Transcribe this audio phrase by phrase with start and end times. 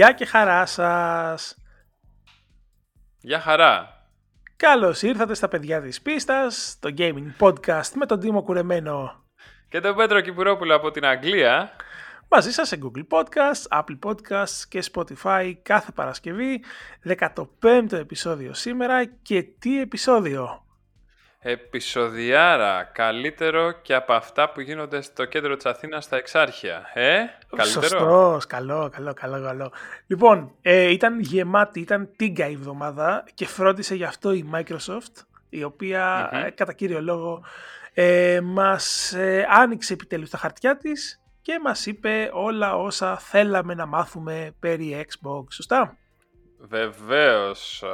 [0.00, 1.56] Γεια και χαρά σας.
[3.20, 4.06] Γεια χαρά.
[4.56, 9.24] Καλώς ήρθατε στα παιδιά της πίστας, το gaming podcast με τον Τίμο Κουρεμένο.
[9.68, 11.70] Και τον Πέτρο Κυπουρόπουλο από την Αγγλία.
[12.28, 16.64] Μαζί σας σε Google Podcasts, Apple Podcasts και Spotify κάθε Παρασκευή.
[17.04, 20.64] 15ο επεισόδιο σήμερα και τι επεισόδιο;
[21.42, 26.90] Επισοδιάρα, καλύτερο και από αυτά που γίνονται στο κέντρο της Αθήνας στα Εξάρχεια.
[26.94, 27.18] Ε,
[27.56, 29.72] καλύτερο; Σωστός, καλό, καλό, καλό, καλό.
[30.06, 35.64] Λοιπόν, ε, ήταν γεμάτη, ήταν τίγκα η εβδομάδα και φρόντισε γι' αυτό η Microsoft, η
[35.64, 37.42] οποια ε, κατά κύριο λόγο
[37.94, 43.86] ε, μας ε, άνοιξε επιτέλους τα χαρτιά της και μας είπε όλα όσα θέλαμε να
[43.86, 45.96] μάθουμε περί Xbox, σωστά;
[46.62, 47.84] Βεβαίως,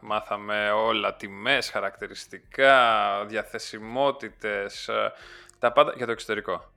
[0.00, 4.90] μάθαμε όλα, τιμές, χαρακτηριστικά, διαθεσιμότητες,
[5.58, 6.72] τα πάντα για το εξωτερικό.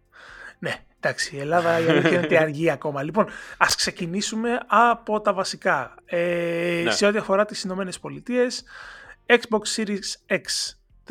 [0.60, 3.04] Ναι, εντάξει, η Ελλάδα η αλήθεια είναι ότι αργεί ακόμα.
[3.04, 5.96] Λοιπόν, ας ξεκινήσουμε από τα βασικά.
[6.06, 6.92] Ε, ναι.
[6.92, 8.64] Σε ό,τι αφορά τις Ηνωμένες Πολιτείες,
[9.26, 10.44] Xbox Series X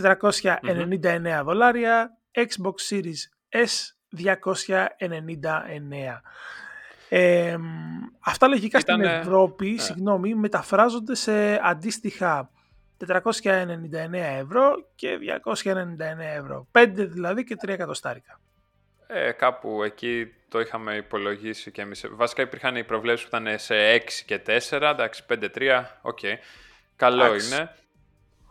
[0.03, 6.23] 499 δολάρια, Xbox Series S 299.
[7.13, 7.57] Ε,
[8.21, 9.81] αυτά λογικά στην Ευρώπη, ναι.
[9.81, 12.51] συγγνώμη, μεταφράζονται σε αντίστοιχα
[13.07, 13.33] 499
[14.13, 15.75] ευρώ και 299
[16.37, 16.67] ευρώ.
[16.73, 18.41] 5 δηλαδή και 3 εκατοστάρικα.
[19.07, 22.05] Ε, κάπου εκεί το είχαμε υπολογίσει και εμείς.
[22.11, 26.19] Βασικά υπήρχαν οι προβλέψεις που ήταν σε 6 και 4, εντάξει 5-3, οκέι.
[26.23, 26.35] Okay.
[26.97, 27.75] Καλό είναι.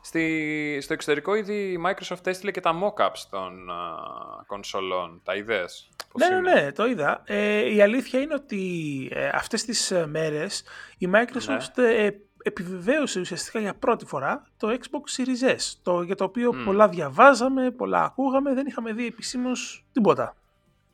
[0.02, 5.22] Στη, στο εξωτερικό ήδη η Microsoft έστειλε και τα mock-ups των uh, κονσολών.
[5.24, 5.90] Τα είδες.
[6.14, 7.22] Ναι, ναι, ναι, το είδα.
[7.26, 10.64] Ε, η αλήθεια είναι ότι ε, αυτές τις ε, μέρες
[10.98, 11.90] η Microsoft ναι.
[11.90, 12.12] ε,
[12.44, 17.72] επιβεβαίωσε ουσιαστικά για πρώτη φορά το Xbox Series S, το, για το οποίο πολλά διαβάζαμε,
[17.72, 20.36] πολλά ακούγαμε, δεν είχαμε δει επισήμως τίποτα.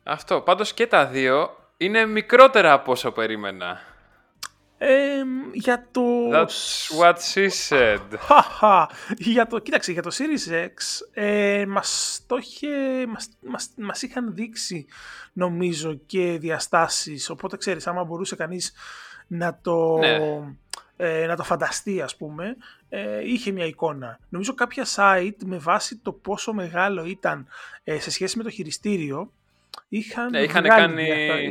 [0.02, 3.80] Αυτό, πάντως και τα δύο είναι μικρότερα από όσο περίμενα.
[4.78, 5.22] Ε,
[5.52, 6.02] για το...
[6.32, 8.00] That's what she said.
[9.16, 10.68] για το, κοίταξε, για το Series X
[11.12, 12.68] ε, μας, το είχε,
[13.06, 14.86] μας, μας, μας, είχαν δείξει
[15.32, 18.72] νομίζω και διαστάσεις, οπότε ξέρεις, άμα μπορούσε κανείς
[19.26, 20.18] να το, ναι.
[20.96, 22.56] ε, να το φανταστεί ας πούμε,
[22.88, 24.18] ε, είχε μια εικόνα.
[24.28, 27.46] Νομίζω κάποια site με βάση το πόσο μεγάλο ήταν
[27.84, 29.32] ε, σε σχέση με το χειριστήριο,
[29.88, 31.08] είχαν, ναι, είχαν κάνει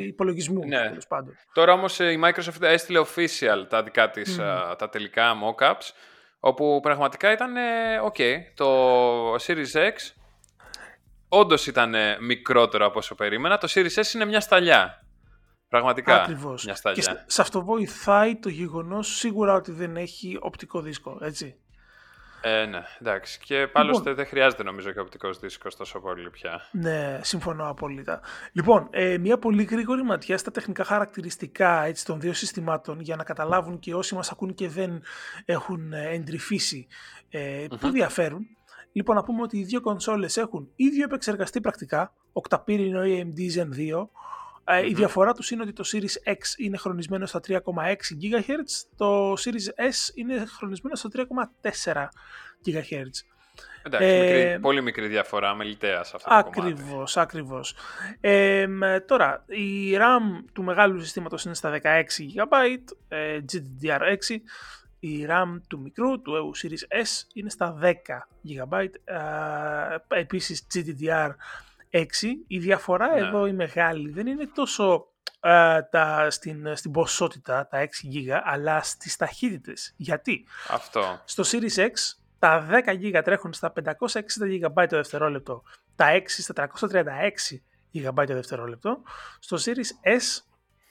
[0.07, 0.91] υπολογισμού ναι.
[1.07, 1.33] πάντων.
[1.53, 4.35] Τώρα όμως ε, η Microsoft έστειλε official τα δικά της
[4.77, 5.91] τα τελικά mockups
[6.39, 7.53] όπου πραγματικά ήταν
[8.11, 8.21] ok,
[8.55, 9.93] το Series X
[11.29, 15.05] όντως ήταν μικρότερο από όσο περίμενα το Series S είναι μια σταλιά
[15.75, 16.21] Πραγματικά.
[16.21, 16.65] Ακριβώς.
[16.65, 17.03] Μια σταλιά.
[17.03, 21.59] Και σε αυτό βοηθάει το γεγονός σίγουρα ότι δεν έχει οπτικό δίσκο, έτσι.
[22.47, 23.39] Ε, ναι, εντάξει.
[23.39, 26.61] Και πάλι λοιπόν, δεν χρειάζεται νομίζω και οπτικός δίσκος τόσο πολύ πια.
[26.71, 28.21] Ναι, συμφωνώ απόλυτα.
[28.51, 33.23] Λοιπόν, ε, μια πολύ γρήγορη ματιά στα τεχνικά χαρακτηριστικά έτσι, των δύο συστημάτων για να
[33.23, 35.01] καταλάβουν και όσοι μας ακούν και δεν
[35.45, 36.87] έχουν ε, εντρυφήσει
[37.29, 38.47] ε, που διαφέρουν.
[38.91, 44.07] Λοιπόν, να πούμε ότι οι δύο κονσόλες έχουν ίδιο επεξεργαστή πρακτικά, οκταπύρινο AMD Zen 2,
[44.87, 47.59] η διαφορά τους είναι ότι το Series X είναι χρονισμένο στα 3,6
[48.21, 52.07] GHz, το Series S είναι χρονισμένο στα 3,4
[52.65, 53.35] GHz.
[53.87, 57.75] Εντάξει, ε, πολύ μικρή διαφορά, μελιτέα σε αυτό ακριβώς, το Ακριβώς,
[58.21, 58.67] ε,
[59.05, 62.77] τώρα, η RAM του μεγάλου συστήματος είναι στα 16 GB,
[63.07, 64.39] ε, GDDR6,
[64.99, 71.29] η RAM του μικρού, του EU Series S, είναι στα 10 GB, ε, επίσης GDDR
[71.29, 71.31] 6.
[72.47, 73.19] Η διαφορά ναι.
[73.19, 75.07] εδώ η μεγάλη δεν είναι τόσο
[75.39, 79.93] ε, τα, στην, στην ποσότητα, τα 6 GB, αλλά στις ταχύτητες.
[79.97, 81.21] Γιατί; Αυτό.
[81.25, 81.91] Στο Series X
[82.39, 83.85] τα 10 GB τρέχουν στα 560
[84.63, 85.63] GB το δευτερόλεπτο,
[85.95, 86.95] τα 6 στα 336
[87.93, 89.01] GB το δευτερόλεπτο.
[89.39, 90.43] Στο Series S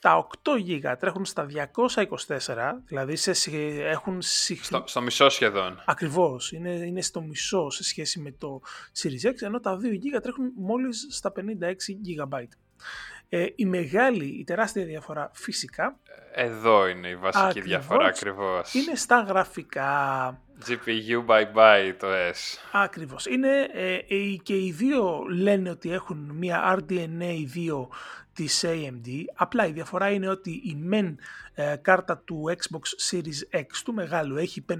[0.05, 2.39] τα 8 GB τρέχουν στα 224,
[2.85, 4.23] δηλαδή σε, έχουν...
[4.23, 5.83] Στο, στο μισό σχεδόν.
[5.85, 8.61] Ακριβώς, είναι, είναι στο μισό σε σχέση με το
[9.03, 11.41] Series X, ενώ τα 2 GB τρέχουν μόλις στα 56
[12.31, 12.43] GB.
[13.29, 15.99] Ε, η μεγάλη, η τεράστια διαφορά φυσικά...
[16.33, 18.75] Εδώ είναι η βασική ακριβώς, διαφορά ακριβώς.
[18.75, 20.41] Είναι στα γραφικά.
[20.67, 22.59] GPU bye bye το S.
[22.73, 23.27] Ακριβώς.
[23.27, 27.89] Είναι, ε, ε, και οι δύο λένε ότι έχουν μια RDNA 2
[28.33, 29.09] της AMD.
[29.35, 31.15] Απλά η διαφορά είναι ότι η MEN
[31.55, 34.75] ε, κάρτα του Xbox Series X του μεγάλου έχει 52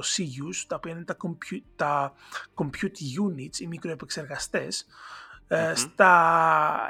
[0.00, 2.14] CUs, τα οποία είναι τα compute, τα
[2.54, 6.86] compute units, οι μικροεπεξεργαστές, mm στα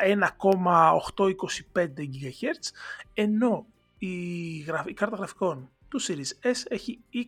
[1.75, 2.71] 1,825 GHz,
[3.15, 3.67] ενώ
[3.99, 4.55] η,
[4.87, 7.19] η κάρτα γραφικών του Series S έχει 20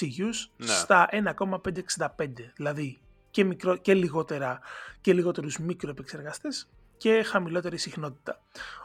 [0.00, 0.66] CUs ναι.
[0.66, 3.00] στα 1,565, δηλαδή
[3.30, 4.60] και, μικρό, και, λιγότερα,
[5.00, 8.40] και λιγότερους μικροεπεξεργαστές και χαμηλότερη συχνότητα.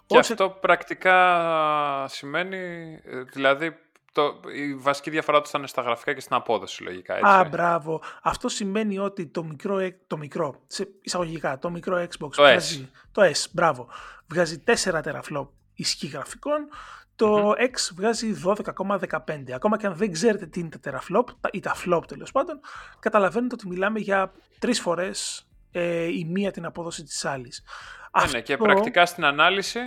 [0.06, 2.58] Και αυτό πρακτικά σημαίνει,
[3.06, 3.78] ε, δηλαδή
[4.12, 7.14] το, η βασική διαφορά τους θα είναι στα γραφικά και στην απόδοση λογικά.
[7.14, 7.30] Έτσι.
[7.30, 8.02] Α, μπράβο.
[8.22, 12.90] Αυτό σημαίνει ότι το μικρό, ε, το μικρό σε εισαγωγικά, το μικρό Xbox το βγάζει,
[12.94, 13.00] S.
[13.12, 13.88] το S, μπράβο,
[14.28, 16.68] βγάζει 4 τεραφλόπ ισχύ γραφικών,
[17.18, 19.52] το X βγάζει 12,15.
[19.54, 22.60] Ακόμα και αν δεν ξέρετε τι είναι τα teraflop ή τα flop τέλος πάντων,
[23.00, 27.64] καταλαβαίνετε ότι μιλάμε για τρεις φορές ε, η μία την απόδοση της άλλης.
[28.26, 29.80] Ναι, ναι, και πρακτικά στην ανάλυση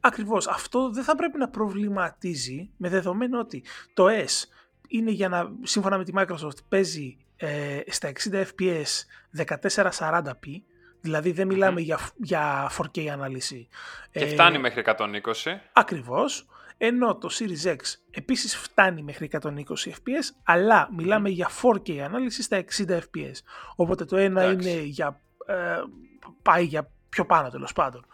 [0.00, 0.46] Ακριβώς.
[0.46, 4.48] Αυτό δεν θα πρέπει να προβληματίζει με δεδομένο ότι το S
[4.88, 8.86] είναι για να, σύμφωνα με τη Microsoft, παίζει ε, στα 60 fps
[9.70, 10.60] 1440p,
[11.00, 13.68] δηλαδή δεν μιλαμε για, για 4K ανάλυση.
[14.10, 15.06] Και ε, φτάνει μέχρι 120.
[15.72, 16.46] Ακριβώς.
[16.78, 17.76] Ενώ το Series X
[18.10, 19.48] επίσης φτάνει μέχρι 120
[19.84, 23.34] fps, αλλά μιλάμε για 4K ανάλυσης στα 60 fps.
[23.76, 25.54] Οπότε το ένα είναι για, ε,
[26.42, 28.06] πάει για πιο πάνω τέλος πάντων.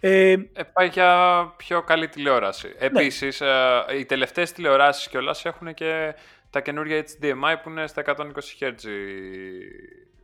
[0.00, 2.68] Ε, ε, πάει για πιο καλή τηλεόραση.
[2.68, 2.86] Ναι.
[2.86, 6.14] Επίσης, ε, οι τελευταίες τηλεοράσεις κιόλας έχουν και
[6.50, 8.84] τα καινούργια HDMI που είναι στα 120 Hz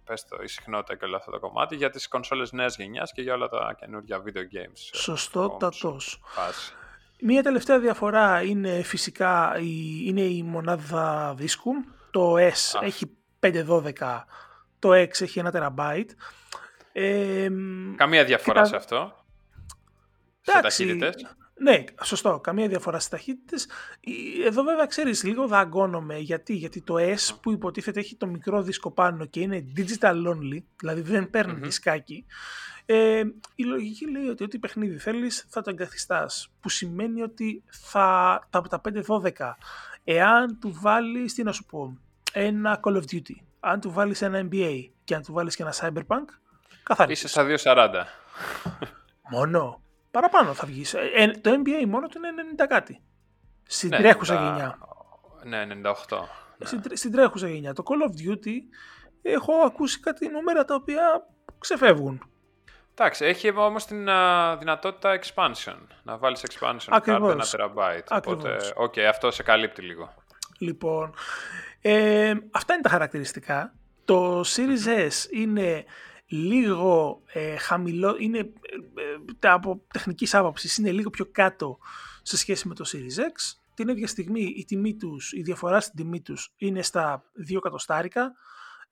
[0.05, 3.23] πες το, η συχνότητα και όλο αυτό το κομμάτι για τις κονσόλες νέας γενιάς και
[3.23, 4.91] για όλα τα καινούργια video games.
[4.93, 6.21] Σωστότατος.
[7.25, 11.73] Μία τελευταία διαφορά είναι φυσικά η, είναι η μονάδα δίσκου.
[12.11, 13.11] Το S έχει
[13.41, 13.83] 512,
[14.79, 16.05] το X έχει 1 TB.
[16.93, 17.49] Ε,
[17.97, 19.25] Καμία διαφορά σε αυτό.
[20.45, 20.99] Εντάξει,
[21.63, 22.41] Ναι, σωστό.
[22.41, 23.69] Καμία διαφορά στις ταχύτητες.
[24.47, 26.19] Εδώ βέβαια ξέρεις, λίγο δαγκώνομαι.
[26.19, 30.63] Γιατί, γιατί το S που υποτίθεται έχει το μικρό δίσκο πάνω και είναι digital only,
[30.77, 32.27] δηλαδή δεν παίρνει mm δισκάκι.
[32.87, 33.23] Ε,
[33.55, 36.49] η λογική λέει ότι ό,τι παιχνίδι θέλεις θα το εγκαθιστάς.
[36.61, 39.31] Που σημαίνει ότι θα, τα, τα 5-12,
[40.05, 41.99] εάν του βάλεις, τι να σου πω,
[42.33, 45.75] ένα Call of Duty, αν του βάλεις ένα NBA και αν του βάλεις και ένα
[45.75, 46.25] Cyberpunk,
[46.83, 47.25] καθαρίζεις.
[47.25, 48.05] Είσαι στα 240.
[49.31, 49.82] Μόνο.
[50.13, 50.95] Παραπάνω θα βγεις.
[50.95, 52.29] Ε, το NBA μόνο του είναι
[52.63, 53.03] 90 κάτι.
[53.67, 54.79] Στην ναι, τρέχουσα γενιά.
[55.45, 55.67] Ναι,
[56.09, 56.19] 98.
[56.59, 56.67] Ναι.
[56.67, 57.73] Στην, στην τρέχουσα γενιά.
[57.73, 58.57] Το Call of Duty
[59.23, 61.27] έχω ακούσει κάτι νούμερα τα οποία
[61.59, 62.27] ξεφεύγουν.
[62.95, 64.05] Εντάξει, έχει όμως την
[64.59, 65.77] δυνατότητα expansion.
[66.03, 67.33] Να βάλεις expansion Ακριβώς.
[67.33, 68.07] ένα terabyte.
[68.11, 70.15] Οπότε, οκ, okay, αυτό σε καλύπτει λίγο.
[70.59, 71.15] Λοιπόν,
[71.81, 73.75] ε, αυτά είναι τα χαρακτηριστικά.
[74.05, 75.85] Το Series S είναι
[76.37, 78.45] λίγο ε, χαμηλό, είναι ε,
[79.47, 81.79] ε, από τεχνικής άποψης είναι λίγο πιο κάτω
[82.23, 83.57] σε σχέση με το Series X.
[83.75, 88.33] Την ίδια στιγμή η, τιμή τους, η διαφορά στην τιμή τους είναι στα 2 εκατοστάρικα,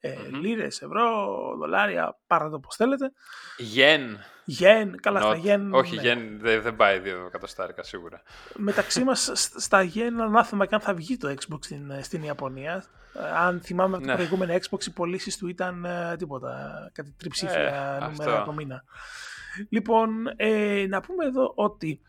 [0.00, 0.32] ε, mm-hmm.
[0.40, 1.26] λίρες, ευρώ,
[1.58, 3.12] δολάρια, πάρτε το πώς θέλετε.
[3.58, 4.18] Γεν.
[4.50, 5.74] Γεν, καλά, στα γεν.
[5.74, 6.02] Όχι, ναι.
[6.02, 8.22] γεν δεν, δεν πάει 2 εκατοστάρικα σίγουρα.
[8.56, 12.84] Μεταξύ μας στα γεν ανάθεμα και αν θα βγει το Xbox στην, στην Ιαπωνία.
[13.36, 14.10] Αν θυμάμαι από ναι.
[14.10, 18.84] το προηγούμενο Xbox, οι πωλήσεις του ήταν ε, τίποτα, κάτι τριψήφια ε, νούμερα το μήνα.
[19.68, 22.00] Λοιπόν, ε, να πούμε εδώ ότι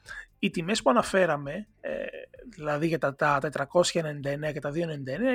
[0.43, 1.91] οι τιμές που αναφέραμε, ε,
[2.49, 4.75] δηλαδή για τα, τα 499 και τα 299,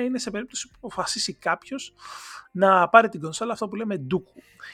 [0.05, 1.93] είναι σε περίπτωση που αποφασίσει κάποιος
[2.51, 4.33] να πάρει την κονσόλα αυτό που λέμε ντούκου.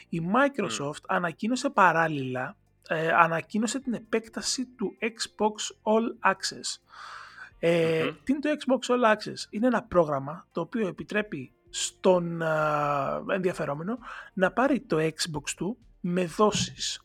[0.09, 2.56] Η Microsoft ανακοίνωσε παράλληλα,
[2.88, 6.81] ε, ανακοίνωσε την επέκταση του Xbox All Access.
[7.59, 9.47] Ε, Τι είναι το Xbox All Access?
[9.50, 12.41] Είναι ένα πρόγραμμα το οποίο επιτρέπει στον
[13.33, 13.97] ενδιαφερόμενο
[14.33, 17.03] να πάρει το Xbox του με δόσεις.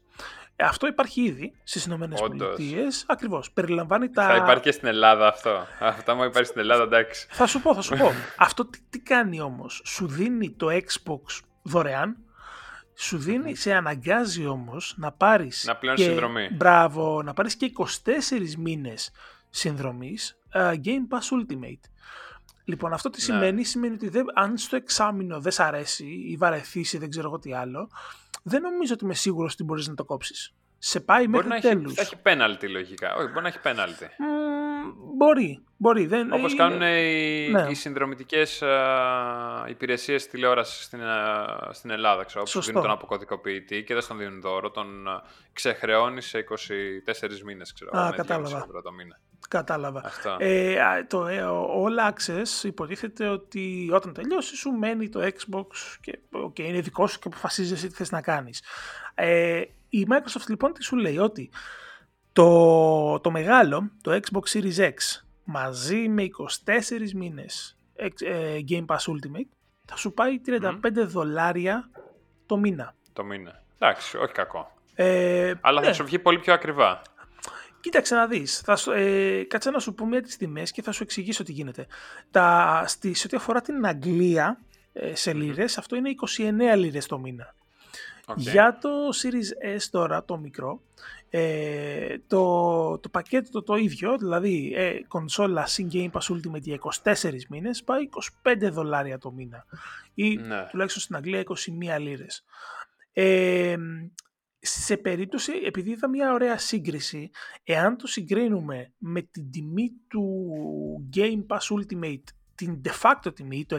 [0.60, 3.04] Ε, αυτό υπάρχει ήδη στις Ηνωμένες Πολιτείες.
[3.08, 3.50] Ακριβώς.
[3.50, 4.26] Περιλαμβάνει τα...
[4.26, 5.66] Θα υπάρχει και στην Ελλάδα αυτό.
[5.80, 7.26] Αυτά μου υπάρχει στην Ελλάδα, εντάξει.
[7.30, 8.12] Θα σου πω, θα σου πω.
[8.36, 12.16] αυτό τι, τι κάνει όμως; Σου δίνει το Xbox δωρεάν.
[12.94, 15.64] Σου δίνει, σε αναγκάζει όμως να πάρεις...
[15.66, 16.48] Να πλέον συνδρομή.
[16.52, 17.72] Μπράβο, να πάρεις και
[18.04, 19.10] 24 μήνες
[19.50, 21.90] συνδρομής uh, Game Pass Ultimate.
[22.64, 23.24] Λοιπόν, αυτό τι ναι.
[23.24, 27.28] σημαίνει, σημαίνει ότι δεν, αν στο εξάμεινο δεν σ' αρέσει ή βαρεθείς ή δεν ξέρω
[27.28, 27.90] εγώ τι άλλο,
[28.48, 30.54] δεν νομίζω ότι είμαι σίγουρος ότι μπορείς να το κόψεις.
[30.78, 31.94] Σε πάει μπορεί μέχρι τέλους.
[31.94, 33.14] Θα έχει πέναλτι λογικά.
[33.14, 34.04] Όχι, μπορεί να έχει πέναλτι.
[34.04, 35.62] Mm, μπορεί.
[35.76, 36.06] μπορεί.
[36.06, 36.32] Δεν...
[36.32, 37.66] Όπως κάνουν οι, ναι.
[37.70, 42.24] οι συνδρομητικές uh, υπηρεσίες τηλεόρασης στην, uh, στην Ελλάδα.
[42.24, 44.70] Ξέρω, που δίνουν τον αποκωδικοποιητή και δεν στον δίνουν δώρο.
[44.70, 45.20] Τον uh,
[45.52, 47.72] ξεχρεώνει σε 24 μήνες.
[47.72, 48.66] Ξέρω, Α, κατάλαβα.
[48.82, 49.20] Το μήνα.
[49.48, 50.02] Κατάλαβα.
[50.38, 51.44] Ε, το ε,
[51.84, 55.66] All Access υποτίθεται ότι όταν τελειώσει σου μένει το Xbox
[56.00, 58.62] και okay, είναι δικό σου και αποφασίζεσαι τι θες να κάνεις.
[59.14, 61.50] Ε, η Microsoft λοιπόν τι σου λέει ότι
[62.32, 64.94] το, το μεγάλο, το Xbox Series X
[65.44, 66.26] μαζί με
[66.64, 69.48] 24 μήνες ε, Game Pass Ultimate
[69.84, 71.90] θα σου πάει 35 δολάρια
[72.46, 72.94] το μήνα.
[73.12, 73.62] Το μήνα.
[73.78, 74.72] Εντάξει, όχι κακό.
[74.94, 75.86] Ε, Αλλά ναι.
[75.86, 77.02] θα σου βγει πολύ πιο ακριβά.
[77.90, 81.02] Κοίταξε να δεις, θα, ε, κάτσε να σου πω μία τις τιμές και θα σου
[81.02, 81.86] εξηγήσω τι γίνεται.
[82.30, 84.60] Τα, στη, σε ό,τι αφορά την Αγγλία
[84.92, 86.10] ε, σε λίρες, αυτό είναι
[86.72, 87.54] 29 λίρες το μήνα.
[88.36, 88.88] Για το
[89.22, 90.80] Series S τώρα, το μικρό,
[91.30, 96.78] ε, το, το πακέτο το, το ίδιο, δηλαδή ε, κονσόλα Sin Game Pass Ultimate για
[97.04, 97.14] 24
[97.48, 98.08] μήνες, πάει
[98.42, 99.64] 25 δολάρια το μήνα.
[100.14, 100.66] Ή ναι.
[100.70, 101.42] τουλάχιστον στην Αγγλία
[101.96, 102.44] 21 λίρες.
[103.12, 103.76] Ε,
[104.60, 107.30] σε περίπτωση, επειδή είδα μια ωραία σύγκριση,
[107.64, 112.22] εάν το συγκρίνουμε με την τιμή του Game Pass Ultimate,
[112.54, 113.78] την de facto τιμή, το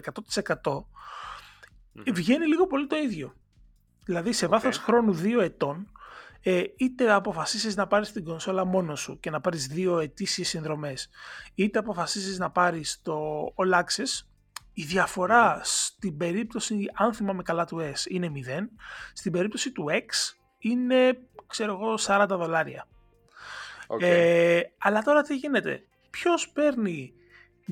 [0.63, 3.33] 100%, βγαίνει λίγο πολύ το ίδιο.
[4.05, 5.91] Δηλαδή σε βάθος χρόνου δύο ετών,
[6.41, 11.09] ε, είτε αποφασίσεις να πάρεις την κονσόλα μόνος σου και να πάρεις δύο ετήσιες συνδρομές,
[11.55, 14.25] είτε αποφασίσεις να πάρεις το All Access,
[14.73, 18.69] η διαφορά στην περίπτωση, αν θυμάμαι καλά του S, είναι 0.
[19.13, 22.87] Στην περίπτωση του X είναι, ξέρω εγώ, 40 δολάρια.
[23.99, 27.13] Ε, αλλά τώρα τι γίνεται; Ποιος παίρνει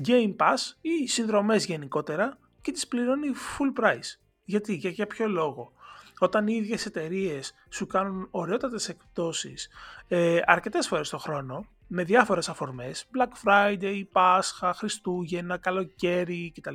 [0.06, 5.72] Game Pass ή συνδρομές γενικότερα και τις πληρώνει full price; Γιατί, για, για ποιο λόγο;
[6.18, 9.68] Όταν οι ίδιες εταιρείες σου κάνουν ωραιότατες εκπτώσεις
[10.08, 16.74] ε, αρκετές φορές το χρόνο, με διάφορες αφορμές, Black Friday, Πάσχα, Χριστούγεννα, καλοκαίρι κτλ.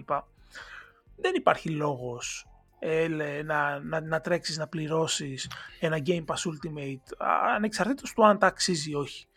[1.15, 2.47] Δεν υπάρχει λόγος
[2.85, 3.07] ε,
[3.43, 7.25] να, να, να τρέξεις να πληρώσεις ένα Game Pass Ultimate
[7.55, 9.27] ανεξαρτήτως του αν τα αξίζει ή όχι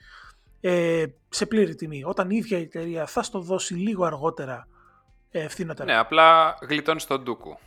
[0.60, 4.68] ε, σε πλήρη τιμή όταν η ίδια η εταιρεία θα στο δώσει λίγο αργότερα
[5.30, 5.92] ε, φθηνότερα.
[5.92, 7.58] Ναι, απλά γλιτώνεις τον ντούκου.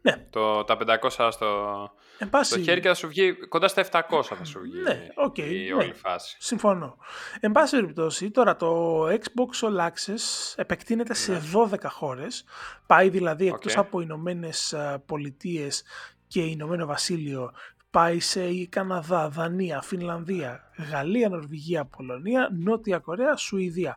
[0.00, 0.26] Ναι.
[0.30, 0.76] Το, τα
[1.10, 1.90] 500 στο,
[2.28, 2.62] πάση...
[2.62, 5.74] χέρι και θα σου βγει κοντά στα 700 θα σου βγει ναι, okay, η ναι.
[5.74, 6.36] όλη φάση.
[6.38, 6.96] Συμφωνώ.
[7.40, 11.88] Εν πάση περιπτώσει, τώρα το Xbox All Access επεκτείνεται σε 12 ναι.
[11.88, 12.44] χώρες.
[12.86, 13.54] Πάει δηλαδή okay.
[13.54, 14.74] εκτός από Ηνωμένες
[15.06, 15.82] Πολιτείες
[16.26, 17.52] και Ηνωμένο Βασίλειο
[17.90, 23.96] πάει σε Καναδά, Δανία, Φινλανδία, Γαλλία, Νορβηγία, Πολωνία, Νότια Κορέα, Σουηδία.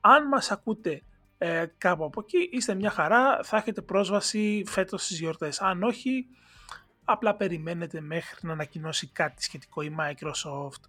[0.00, 1.02] Αν μας ακούτε
[1.38, 5.60] ε, κάπου από εκεί, είστε μια χαρά, θα έχετε πρόσβαση φέτος στις γιορτές.
[5.60, 6.26] Αν όχι,
[7.10, 10.82] απλά περιμένετε μέχρι να ανακοινώσει κάτι σχετικό η Microsoft.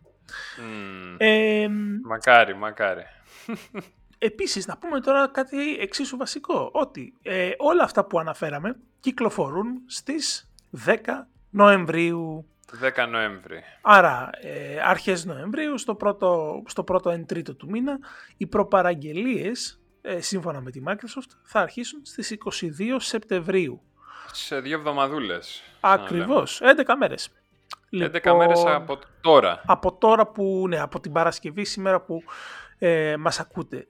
[1.17, 1.67] Ε,
[2.03, 3.03] μακάρι, μακάρι.
[4.17, 10.51] Επίσης, να πούμε τώρα κάτι εξίσου βασικό, ότι ε, όλα αυτά που αναφέραμε κυκλοφορούν στις
[10.85, 10.95] 10
[11.49, 12.47] Νοεμβρίου.
[12.95, 13.63] 10 Νοέμβρη.
[13.81, 17.99] Άρα, ε, αρχές Νοεμβρίου, στο πρώτο, στο πρώτο εν τρίτο του μήνα,
[18.37, 23.81] οι προπαραγγελίες, ε, σύμφωνα με τη Microsoft, θα αρχίσουν στις 22 Σεπτεμβρίου.
[24.31, 25.61] Σε δύο εβδομαδούλες.
[25.79, 27.29] Ακριβώς, 11 μέρες.
[27.91, 29.61] 11 λοιπόν, μέρες από τώρα.
[29.65, 32.23] Από τώρα που, ναι, από την Παρασκευή, σήμερα που
[32.77, 33.87] ε, μας ακούτε,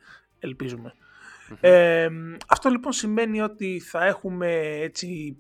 [1.60, 2.10] Ε,
[2.48, 5.38] αυτό λοιπόν σημαίνει ότι θα έχουμε έτσι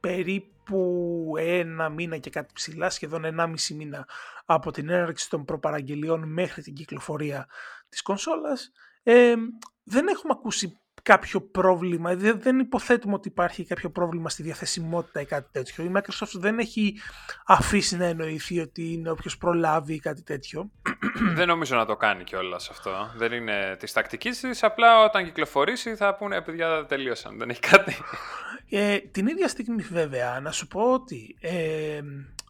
[0.00, 4.08] περίπου ένα μήνα και κάτι ψηλά, σχεδόν 1,5 μήνα
[4.44, 7.46] από την έναρξη των προπαραγγελιών μέχρι την κυκλοφορία
[7.88, 8.72] της κονσόλας.
[9.02, 9.34] Ε,
[9.82, 15.48] δεν έχουμε ακούσει κάποιο πρόβλημα, δεν υποθέτουμε ότι υπάρχει κάποιο πρόβλημα στη διαθεσιμότητα ή κάτι
[15.52, 15.84] τέτοιο.
[15.84, 16.94] Η Microsoft δεν έχει
[17.46, 20.70] αφήσει να εννοηθεί ότι είναι όποιος προλάβει ή κάτι τέτοιο.
[21.34, 23.10] Δεν νομίζω να το κάνει κιόλας αυτό.
[23.16, 24.62] Δεν είναι της τακτικής της.
[24.62, 27.38] Απλά όταν κυκλοφορήσει θα πούνε παιδιά τελείωσαν.
[27.38, 27.96] Δεν έχει κάτι.
[28.70, 32.00] Ε, την ίδια στιγμή βέβαια να σου πω ότι ε,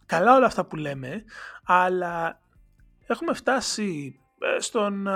[0.06, 1.24] καλά όλα αυτά που λέμε,
[1.64, 2.40] αλλά
[3.06, 5.12] έχουμε φτάσει ε, στον, ε,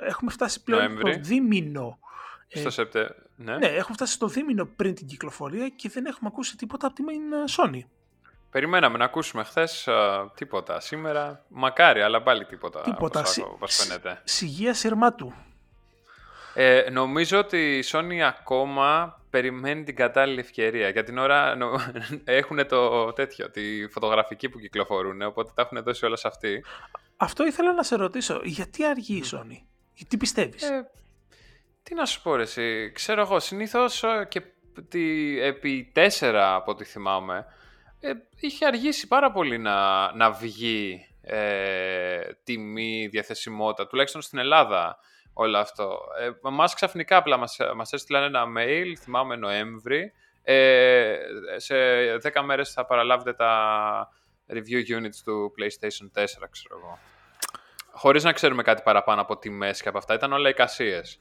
[0.00, 1.98] έχουμε φτάσει πλέον στο δίμηνο
[2.52, 3.14] στο ε, Σεπτέ...
[3.36, 3.56] ναι.
[3.56, 7.02] ναι, έχουμε φτάσει στο δίμηνο πριν την κυκλοφορία και δεν έχουμε ακούσει τίποτα από τη
[7.56, 7.80] Sony.
[8.50, 9.88] Περιμέναμε να ακούσουμε χθες
[10.34, 10.80] τίποτα.
[10.80, 12.80] Σήμερα μακάρι, αλλά πάλι τίποτα.
[12.80, 13.24] Τίποτα.
[13.52, 14.20] Όπως, φαίνεται.
[14.24, 15.34] Σιγεία σειρμάτου.
[16.54, 20.88] Ε, νομίζω ότι η Sony ακόμα περιμένει την κατάλληλη ευκαιρία.
[20.88, 21.70] Για την ώρα νο...
[22.24, 26.64] έχουν το τέτοιο, τη φωτογραφική που κυκλοφορούν, οπότε τα έχουν δώσει όλα σε αυτή.
[27.16, 28.40] Αυτό ήθελα να σε ρωτήσω.
[28.44, 29.58] Γιατί αργεί η Sony,
[30.08, 30.90] τι πιστεύεις; Ε,
[31.82, 32.92] τι να σου πω ρε, εσύ.
[32.92, 34.42] Ξέρω εγώ, συνήθως ε, και
[34.88, 37.46] τη, επί τέσσερα από ό,τι θυμάμαι,
[38.00, 44.98] ε, είχε αργήσει πάρα πολύ να, να βγει ε, τιμή, διαθεσιμότητα, τουλάχιστον στην Ελλάδα
[45.32, 45.98] όλο αυτό.
[46.20, 51.16] Ε, μας ξαφνικά απλά μας, μας έστειλαν ένα mail, θυμάμαι Νοέμβρη, ε,
[51.56, 51.74] σε
[52.16, 54.08] 10 μέρες θα παραλάβετε τα
[54.48, 56.98] review units του PlayStation 4, ξέρω εγώ.
[57.92, 61.18] Χωρίς να ξέρουμε κάτι παραπάνω από τιμές και από αυτά, ήταν όλα εικασίες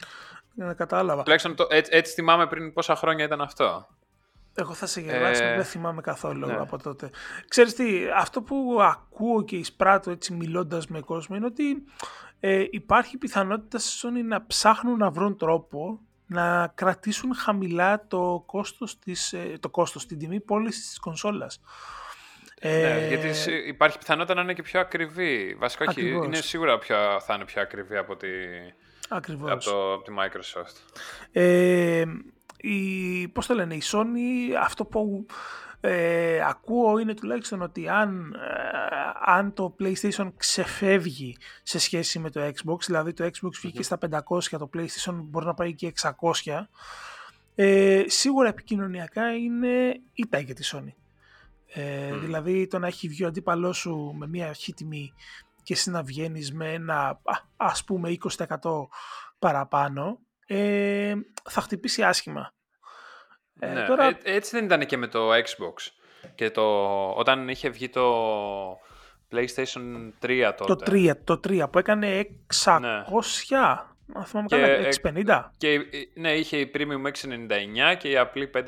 [0.54, 1.24] να κατάλαβα.
[1.24, 3.88] Τουλάχιστον έτσι, έτσι θυμάμαι πριν πόσα χρόνια ήταν αυτό.
[4.56, 5.56] Εγώ θα σε γελάσω, ε...
[5.56, 6.56] δεν θυμάμαι καθόλου ναι.
[6.56, 7.10] από τότε.
[7.48, 11.84] Ξέρεις τι, αυτό που ακούω και εισπράττω έτσι μιλώντας με κόσμο είναι ότι
[12.40, 19.00] ε, υπάρχει πιθανότητα στη Sony να ψάχνουν να βρουν τρόπο να κρατήσουν χαμηλά το κόστος,
[19.00, 21.62] της, ε, το κόστος την τιμή πώλησης της κονσόλας.
[22.62, 23.08] Ναι, ε...
[23.08, 25.56] γιατί υπάρχει πιθανότητα να είναι και πιο ακριβή.
[25.60, 28.28] Βασικά όχι, είναι σίγουρα πιο, θα είναι πιο ακριβή από τη,
[29.10, 29.52] Ακριβώς.
[29.52, 31.00] Από, το, από τη Microsoft.
[31.32, 32.04] Ε,
[32.58, 35.26] η, πώς το λένε, η Sony αυτό που
[35.82, 42.42] ε, ακούω είναι τουλάχιστον ότι αν, ε, αν το PlayStation ξεφεύγει σε σχέση με το
[42.42, 46.12] Xbox, δηλαδή το Xbox βγήκε στα 500, το PlayStation μπορεί να πάει και 600,
[47.56, 50.94] ε, σίγουρα επικοινωνιακά είναι ήττα για της Sony.
[51.74, 55.14] Ε, Δηλαδή το να έχει βγει ο αντίπαλός σου με μια αρχή τιμή
[55.70, 57.22] και εσύ να βγαίνεις με ένα
[57.58, 58.56] ας πούμε 20%
[59.40, 61.14] παραπάνω ε,
[61.50, 62.54] θα χτυπήσει άσχημα.
[63.60, 64.06] Ε, ναι, τώρα...
[64.06, 65.88] Ε, έτσι δεν ήταν και με το Xbox.
[66.36, 66.64] Και το,
[67.10, 68.06] όταν είχε βγει το
[69.32, 70.74] PlayStation 3 τότε.
[70.74, 72.28] Το 3, το 3 που έκανε
[72.64, 73.04] 600, ναι.
[74.14, 74.68] Αν θυμάμαι καλά,
[75.04, 75.52] 650.
[75.58, 75.80] Και,
[76.14, 77.08] ναι, είχε η Premium
[77.92, 78.60] 699 και η απλή 599.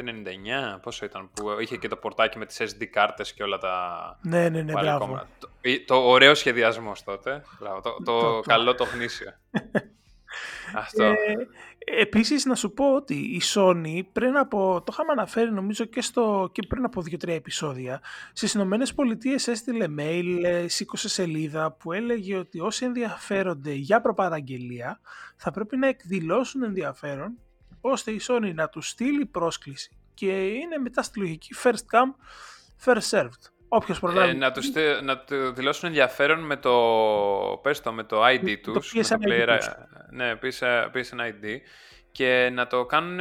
[0.82, 4.18] Πόσο ήταν που είχε και το πορτάκι με τις SD κάρτες και όλα τα...
[4.22, 5.28] Ναι, ναι, ναι, μπράβο.
[5.40, 5.50] Το,
[5.86, 7.44] το, ωραίο σχεδιασμός τότε.
[7.84, 9.34] το, το, καλό το γνήσιο.
[10.84, 11.04] Αυτό.
[11.04, 11.16] Ε,
[11.86, 16.50] επίσης να σου πω ότι η Sony πριν από, το είχαμε αναφέρει νομίζω και, στο,
[16.52, 18.02] και πριν από δύο-τρία επεισόδια,
[18.34, 25.00] στις Ηνωμένες Πολιτείες έστειλε mail, ε, σήκωσε σελίδα που έλεγε ότι όσοι ενδιαφέρονται για προπαραγγελία
[25.36, 27.38] θα πρέπει να εκδηλώσουν ενδιαφέρον
[27.82, 32.14] ώστε η Sony να τους στείλει πρόσκληση και είναι μετά στη λογική first come,
[32.86, 33.51] first served.
[33.74, 34.30] Όποιος προλάβει.
[34.30, 34.70] Ε, να, τους,
[35.04, 36.72] να του δηλώσουν ενδιαφέρον με το,
[37.62, 38.92] πες το, με το ID τους.
[38.92, 39.70] Το PSN ID τους.
[40.10, 40.34] Ναι,
[40.94, 41.58] PSN ID.
[42.12, 43.20] Και να το κάνουν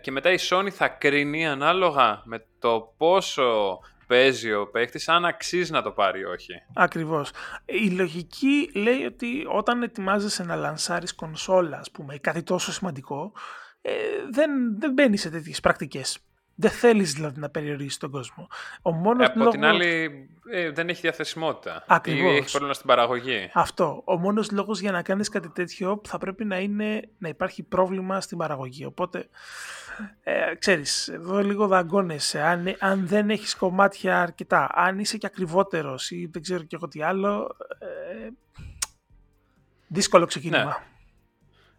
[0.00, 5.72] και μετά η Sony θα κρίνει ανάλογα με το πόσο παίζει ο παίχτης, αν αξίζει
[5.72, 6.52] να το πάρει ή όχι.
[6.74, 7.30] Ακριβώς.
[7.64, 13.32] Η λογική λέει ότι όταν ετοιμάζεσαι να λανσάρεις κονσόλα, ας πούμε, κάτι τόσο σημαντικό,
[13.82, 13.92] ε,
[14.30, 16.18] δεν, δεν μπαίνει σε τέτοιες πρακτικές.
[16.62, 18.48] Δεν θέλεις δηλαδή να περιορίσεις τον κόσμο.
[18.82, 19.54] Ο μόνος ε, από λόγος...
[19.54, 20.10] την άλλη,
[20.50, 21.84] ε, δεν έχει διαθεσιμότητα.
[21.86, 22.36] Ακριβώς.
[22.36, 23.50] Έχει πρόβλημα στην παραγωγή.
[23.52, 24.02] Αυτό.
[24.04, 28.20] Ο μόνος λόγος για να κάνεις κάτι τέτοιο θα πρέπει να είναι να υπάρχει πρόβλημα
[28.20, 28.84] στην παραγωγή.
[28.84, 29.28] Οπότε,
[30.22, 32.40] ε, ξέρεις, εδώ λίγο δαγκώνεσαι.
[32.40, 36.88] Αν, αν δεν έχεις κομμάτια αρκετά, αν είσαι και ακριβότερος ή δεν ξέρω και εγώ
[36.88, 37.56] τι άλλο.
[37.78, 38.28] Ε,
[39.86, 40.64] δύσκολο ξεκίνημα.
[40.64, 40.90] Ναι.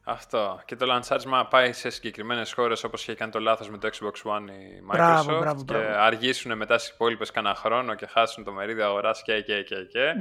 [0.04, 0.62] Αυτό.
[0.66, 4.32] Και το λανσάρισμα πάει σε συγκεκριμένες χώρες όπως είχε κάνει το λάθος με το Xbox
[4.32, 4.96] One η Microsoft.
[4.96, 9.42] Μπράβο, μπράβο, και αργήσουν μετά στις υπόλοιπες κανένα χρόνο και χάσουν το μερίδιο αγοράς και,
[9.42, 10.16] και, και, και.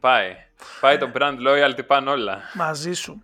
[0.00, 0.36] Πάει.
[0.80, 2.40] Πάει το brand loyalty πάνε όλα.
[2.54, 3.22] Μαζί σου.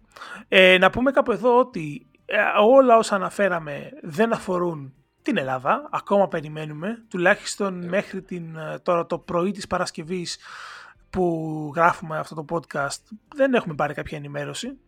[0.49, 5.89] Ε, να πούμε κάπου εδώ ότι ε, όλα όσα αναφέραμε δεν αφορούν την Ελλάδα.
[5.91, 7.05] Ακόμα περιμένουμε.
[7.11, 7.87] Τουλάχιστον ε.
[7.87, 10.39] μέχρι την, ε, τώρα το πρωί της Παρασκευής
[11.11, 13.03] που γράφουμε αυτό το podcast
[13.35, 14.79] δεν έχουμε πάρει κάποια ενημέρωση.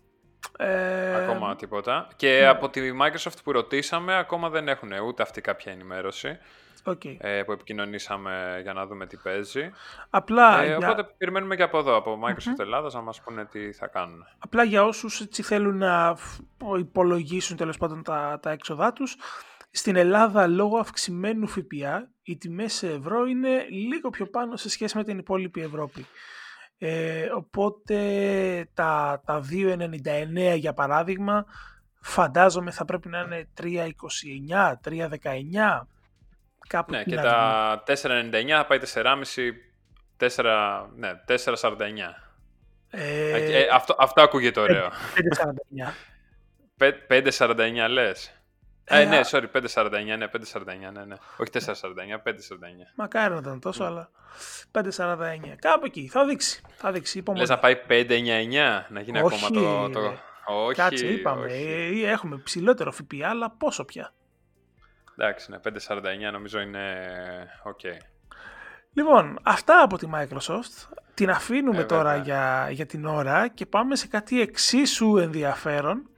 [0.58, 1.14] Ε...
[1.14, 2.08] Ακόμα τίποτα.
[2.16, 2.46] Και ναι.
[2.46, 6.38] από τη Microsoft που ρωτήσαμε, ακόμα δεν έχουν ούτε αυτή κάποια ενημέρωση.
[6.84, 7.16] Okay.
[7.18, 9.70] Ε, που επικοινωνήσαμε για να δούμε τι παίζει.
[10.10, 13.72] Απλά, ε, οπότε περιμένουμε και από εδώ, από Microsoft mm Ελλάδας, να μας πούνε τι
[13.72, 14.24] θα κάνουν.
[14.38, 16.16] Απλά για όσους έτσι θέλουν να
[16.78, 19.16] υπολογίσουν τέλος πάντων τα, τα έξοδά τους,
[19.70, 24.96] στην Ελλάδα λόγω αυξημένου ΦΠΑ οι τιμές σε ευρώ είναι λίγο πιο πάνω σε σχέση
[24.96, 26.06] με την υπόλοιπη Ευρώπη.
[26.82, 27.98] Ε, οπότε
[28.74, 31.44] τα, τα 2,99 για παράδειγμα
[32.00, 35.80] φαντάζομαι θα πρέπει να είναι 3,29, 3,19
[36.68, 37.94] κάπου Ναι και τα 4,99
[38.48, 39.14] θα πάει 4,5
[40.36, 41.80] 4, ναι, 4,49
[42.90, 44.90] ε, ε, αυτό, αυτό ακούγεται ωραίο.
[46.78, 48.39] 5,49 5,49 λες
[48.90, 51.14] ε, ναι, sorry, 5,49, ναι, 5,49, ναι, ναι.
[51.36, 51.72] Όχι 4,49,
[52.24, 52.32] 5,49.
[52.94, 54.10] Μακάρι να ήταν τόσο, αλλά
[54.72, 54.84] 5,49.
[55.58, 56.62] Κάπου εκεί, θα δείξει.
[56.76, 57.40] Θα δείξει υπομονή.
[57.40, 59.90] Λες να πάει 5,99, να γίνει όχι, ακόμα το...
[59.90, 60.12] το...
[60.46, 62.02] Όχι, Κάτσε, είπαμε, όχι.
[62.04, 64.12] Ε, έχουμε ψηλότερο ΦΠΑ, αλλά πόσο πια.
[65.18, 67.06] Εντάξει, ναι, 5,49 νομίζω είναι
[67.62, 67.80] οκ.
[68.92, 70.94] Λοιπόν, αυτά από τη Microsoft.
[71.14, 76.08] Την αφήνουμε ε, τώρα για, για την ώρα και πάμε σε κάτι εξίσου ενδιαφέρον.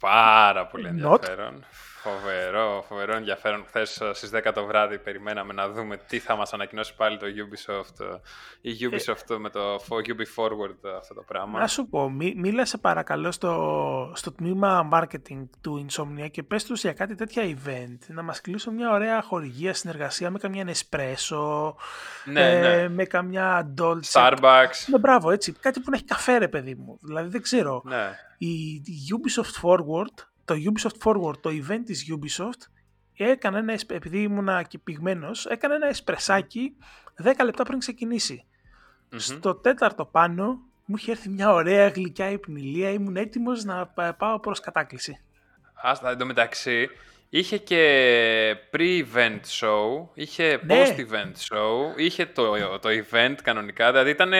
[0.00, 1.64] Πάρα πολύ ενδιαφέρον.
[2.02, 3.64] Φοβερό, φοβερό ενδιαφέρον.
[3.66, 7.26] Χθες ε, στις 10 το βράδυ περιμέναμε να δούμε τι θα μας ανακοινώσει πάλι το
[7.26, 8.04] Ubisoft.
[8.62, 11.58] Ε, η Ubisoft με το Ubi Forward ε, αυτό το πράγμα.
[11.58, 16.80] Να σου πω, μίλα μίλασε παρακαλώ στο, στο τμήμα marketing του Insomnia και πες τους
[16.80, 17.98] για κάτι τέτοια event.
[18.06, 21.72] Να μας κλείσουν μια ωραία χορηγία, συνεργασία με καμιά Nespresso,
[22.24, 22.88] ναι, ναι.
[22.88, 24.12] με καμιά Dolce.
[24.12, 24.86] Starbucks.
[24.86, 25.52] Ναι, μπράβο, έτσι.
[25.52, 26.98] Κάτι που να έχει καφέ, ρε παιδί μου.
[27.02, 27.82] Δηλαδή δεν ξέρω.
[27.84, 28.16] Ναι.
[28.38, 28.82] Η
[29.12, 32.66] Ubisoft Forward το Ubisoft Forward, το event της Ubisoft,
[33.16, 36.76] έκανε ένα, επειδή ήμουνα και πυγμένος, έκανε ένα εσπρεσάκι
[37.22, 38.44] 10 λεπτά πριν ξεκινησει
[39.16, 43.86] Στο τέταρτο πάνω μου είχε έρθει μια ωραία γλυκιά υπνηλία, ήμουν έτοιμος να
[44.18, 45.20] πάω προς κατάκληση.
[45.82, 46.88] Άστα, εντωμεταξύ,
[47.28, 50.82] είχε και pre-event show, είχε ναι.
[50.82, 54.32] post-event show, είχε το, το event κανονικά, δηλαδή ήταν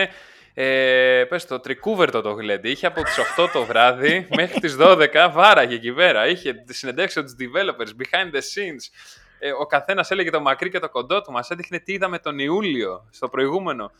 [0.54, 2.70] ε, πες το, τρικούβερτο το γλέντι.
[2.70, 6.26] Είχε από τις 8 το βράδυ μέχρι τις 12 βάραγε εκεί πέρα.
[6.26, 8.90] Είχε συνεντεύξει τους developers, behind the scenes.
[9.38, 11.32] ε, ο καθένας έλεγε το μακρύ και το κοντό του.
[11.32, 13.90] Μας έδειχνε τι είδαμε τον Ιούλιο στο προηγούμενο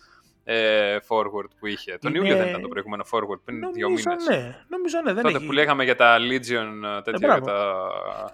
[0.45, 1.99] ε, forward που είχε.
[2.01, 4.27] Τον Ιούλιο δεν ήταν το προηγούμενο forward, πριν νομίζω, δύο μήνες.
[4.29, 5.47] Ναι, νομίζω ναι, δεν Τότε έχει.
[5.47, 7.29] που λέγαμε για τα Legion ε, τέτοια.
[7.29, 7.75] Ε, για τα...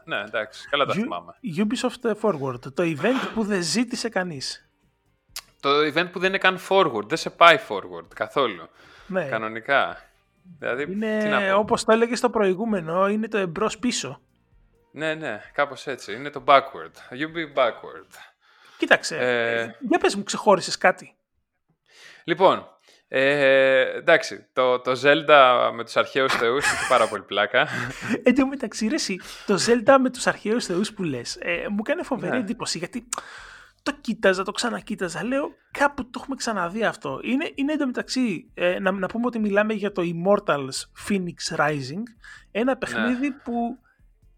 [0.04, 1.32] Ναι, εντάξει, καλά τα U- θυμάμαι.
[1.56, 4.65] Ubisoft Forward, το event που δεν ζήτησε κανείς.
[5.66, 8.68] Το event που δεν είναι καν forward, δεν σε πάει forward καθόλου.
[9.06, 9.24] Ναι.
[9.24, 9.98] Κανονικά.
[10.58, 11.58] Δηλαδή, τι να Είναι, πω.
[11.58, 14.20] όπως το έλεγες στο προηγούμενο, είναι το εμπρός πίσω.
[14.92, 16.12] Ναι, ναι, κάπως έτσι.
[16.14, 16.92] Είναι το backward.
[17.10, 18.10] You be backward.
[18.78, 21.14] Κοίταξε, Ε, ε, για πες μου, ξεχώρισες κάτι.
[22.24, 22.66] Λοιπόν,
[23.08, 27.68] ε, εντάξει, το, το Zelda με τους αρχαίους θεούς έχει πάρα πολύ πλάκα.
[28.22, 31.82] Εν τω μεταξύ, ρε, εσύ, το Zelda με τους αρχαίους θεούς που λες, ε, μου
[31.82, 32.38] κάνει φοβερή Ναι.
[32.38, 33.08] εντύπωση, γιατί
[33.86, 37.20] το κοίταζα, το ξανακοίταζα, λέω κάπου το έχουμε ξαναδεί αυτό.
[37.22, 42.02] Είναι, είναι εντωμεταξύ, ε, να, να πούμε ότι μιλάμε για το Immortals Phoenix Rising,
[42.50, 43.78] ένα παιχνίδι που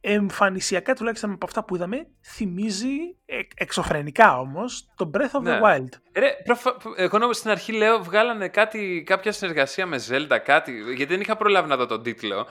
[0.01, 5.61] εμφανισιακά τουλάχιστον από αυτά που είδαμε, θυμίζει ε, εξωφρενικά όμως το Breath of the Ναι.
[5.63, 5.89] Wild.
[6.13, 6.77] Ρε, προφα...
[6.97, 11.37] εγώ νόμιζα στην αρχή λέω βγάλανε κάτι, κάποια συνεργασία με Zelda, κάτι, γιατί δεν είχα
[11.37, 12.47] προλάβει να δω τον τίτλο.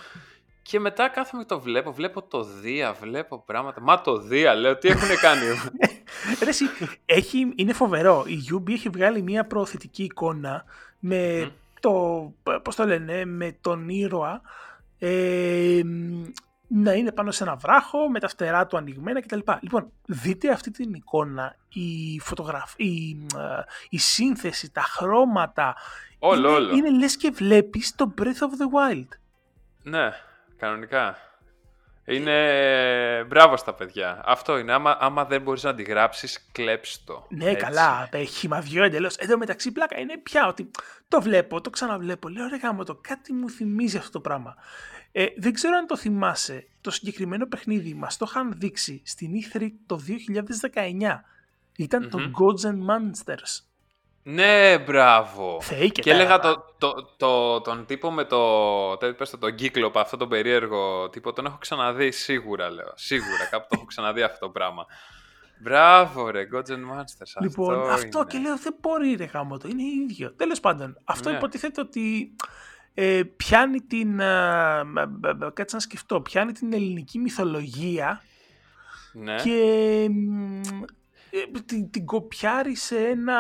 [0.62, 3.82] Και μετά κάθομαι και το βλέπω, βλέπω το Δία, βλέπω πράγματα.
[3.82, 5.46] Μα το Δία, λέω, τι έχουν κάνει;
[6.44, 6.66] Ρε, εσύ,
[7.06, 8.24] έχει, είναι φοβερό.
[8.28, 10.64] Η Ubi έχει βγάλει μια προωθητική εικόνα
[11.00, 14.42] με το, πώς το λένε, με τον ήρωα
[15.00, 15.82] ε,
[16.68, 19.40] να είναι πάνω σε ένα βράχο με τα φτερά του ανοιγμένα κτλ.
[19.60, 25.76] Λοιπόν, δείτε αυτή την εικόνα, η φωτογραφία, η, ε, η σύνθεση, τα χρώματα.
[26.20, 26.76] όλο, είναι, όλο.
[26.76, 29.08] είναι λες και βλέπεις το Breath of the Wild.
[29.84, 30.12] Ναι,
[30.58, 31.18] κανονικά.
[32.10, 34.22] Είναι μπράβο στα παιδιά.
[34.26, 34.74] Αυτό είναι.
[34.74, 37.28] Άμα, άμα δεν μπορείς να αντιγράψεις, κλέψ' το.
[37.30, 37.64] Ναι, Έτσι.
[37.64, 38.10] καλά.
[38.12, 39.16] Ε, χυμαδιό εντελώς.
[39.16, 40.72] Εν τω μεταξύ, πλάκα είναι πια ότι
[41.08, 42.30] το βλέπω, το ξαναβλέπω.
[42.30, 44.56] Λέω ρε γάμο το, κάτι μου θυμίζει αυτό το πράγμα.
[45.12, 46.68] Ε, δεν ξέρω αν το θυμάσαι.
[46.82, 50.00] Το συγκεκριμένο παιχνίδι μας το είχαν δείξει στην E3 το
[50.74, 51.24] 2019.
[51.76, 52.32] Ηταν το Μμμ.
[52.32, 53.62] Gods and Monsters.
[54.30, 55.62] Ναι, μπράβο.
[55.62, 56.66] Θεοί και Και έλεγα τέρατα.
[56.78, 61.10] το, το, το, τον τύπο με το, το, πες το, τον κύκλοπα, αυτό τον περίεργο
[61.10, 62.92] τύπο, τον έχω ξαναδεί σίγουρα, λέω.
[62.96, 64.86] Σίγουρα, κάπου το έχω ξαναδεί αυτό το πράγμα.
[65.62, 67.42] Μπράβο ρε, Gods and Monsters.
[67.42, 68.28] Λοιπόν, αυτό, αυτό, είναι.
[68.30, 70.34] και λέω δεν μπορεί ρε γάμο το, είναι ίδιο.
[70.34, 71.36] Τέλος πάντων, αυτό Ναι.
[71.36, 72.36] υποτίθεται ότι
[72.94, 78.22] ε, πιάνει την, α, μ, μ, μ, κάτσε να σκεφτώ, πιάνει την ελληνική μυθολογία
[79.14, 79.36] Ναι.
[79.36, 80.86] και μ, ε,
[81.66, 83.38] την, την κοπιάρει σε ένα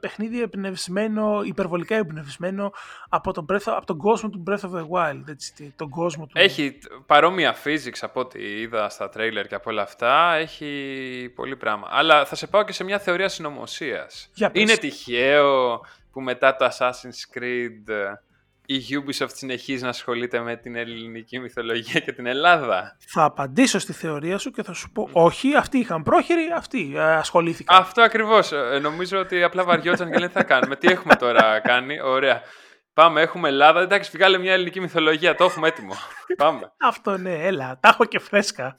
[0.00, 2.72] παιχνίδι εμπνευσμένο, υπερβολικά εμπνευσμένο
[3.08, 6.26] από τον, Breath, από τον κόσμο του Breath of the Wild, έτσι, τι- τον κόσμο
[6.26, 6.32] του.
[6.34, 10.34] Έχει τ- παρόμοια physics από ό,τι είδα στα τρέιλερ και από όλα αυτά.
[10.34, 11.86] Έχει πολύ πράγμα.
[11.90, 14.30] Αλλά θα σε πάω και σε μια θεωρία συνωμοσίας.
[14.34, 14.62] Για πες.
[14.62, 15.80] Είναι τυχαίο
[16.12, 18.12] που μετά το Assassin's Creed ε,
[18.70, 23.92] η Ubisoft συνεχίζει να ασχολείται με την ελληνική μυθολογία και την Ελλάδα; Θα απαντήσω στη
[23.92, 27.78] θεωρία σου και θα σου πω όχι, αυτοί είχαν πρόχειροι, αυτοί ε, ασχολήθηκαν.
[27.80, 28.52] Αυτό ακριβώς.
[28.82, 30.76] νομίζω ότι απλά βαριόταν και λέει τι θα κάνουμε.
[30.76, 32.00] Τι έχουμε τώρα κάνει.
[32.00, 32.42] Ωραία.
[32.94, 33.80] Πάμε, έχουμε Ελλάδα.
[33.80, 35.34] Εντάξει, βγάλε μια ελληνική μυθολογία.
[35.34, 35.94] Το έχουμε έτοιμο.
[36.36, 36.72] Πάμε.
[36.80, 38.78] Αυτό ναι, έλα, τα έχω και φρέσκα.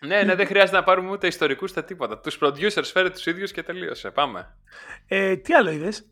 [0.00, 2.18] ναι, ναι, δεν χρειάζεται να πάρουμε ούτε ιστορικούς ούτε τίποτα.
[2.18, 4.10] Τους producers φέρε τους ίδιους και τελείωσε.
[4.10, 4.56] Πάμε.
[5.06, 6.11] Ε, τι άλλο είδες;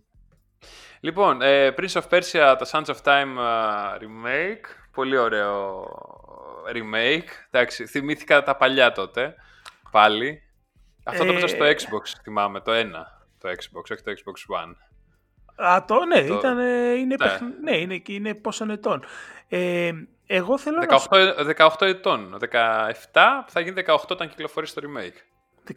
[1.00, 4.64] Λοιπόν, ε, Prince of Persia, το Sands of Time ε, remake.
[4.92, 5.84] Πολύ ωραίο
[6.74, 7.28] remake.
[7.50, 9.34] Εντάξει, θυμήθηκα τα παλιά τότε.
[9.90, 10.42] Πάλι.
[11.04, 13.06] Αυτό το Ε, έπαιζα στο Xbox, θυμάμαι, το ένα.
[13.38, 14.74] Το Xbox, όχι το Xbox One.
[15.66, 17.16] Α, το, ναι, Το- ήταν, ε, είναι, Ναι.
[17.16, 19.04] παιχν- ναι, είναι, και είναι πόσων ετών.
[19.48, 19.90] Ε,
[20.26, 22.36] εγώ θέλω να σου 18, ε- 18 ετών.
[22.40, 25.16] 17 θα γίνει 18 όταν κυκλοφορήσει το remake.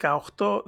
[0.02, 0.62] 18,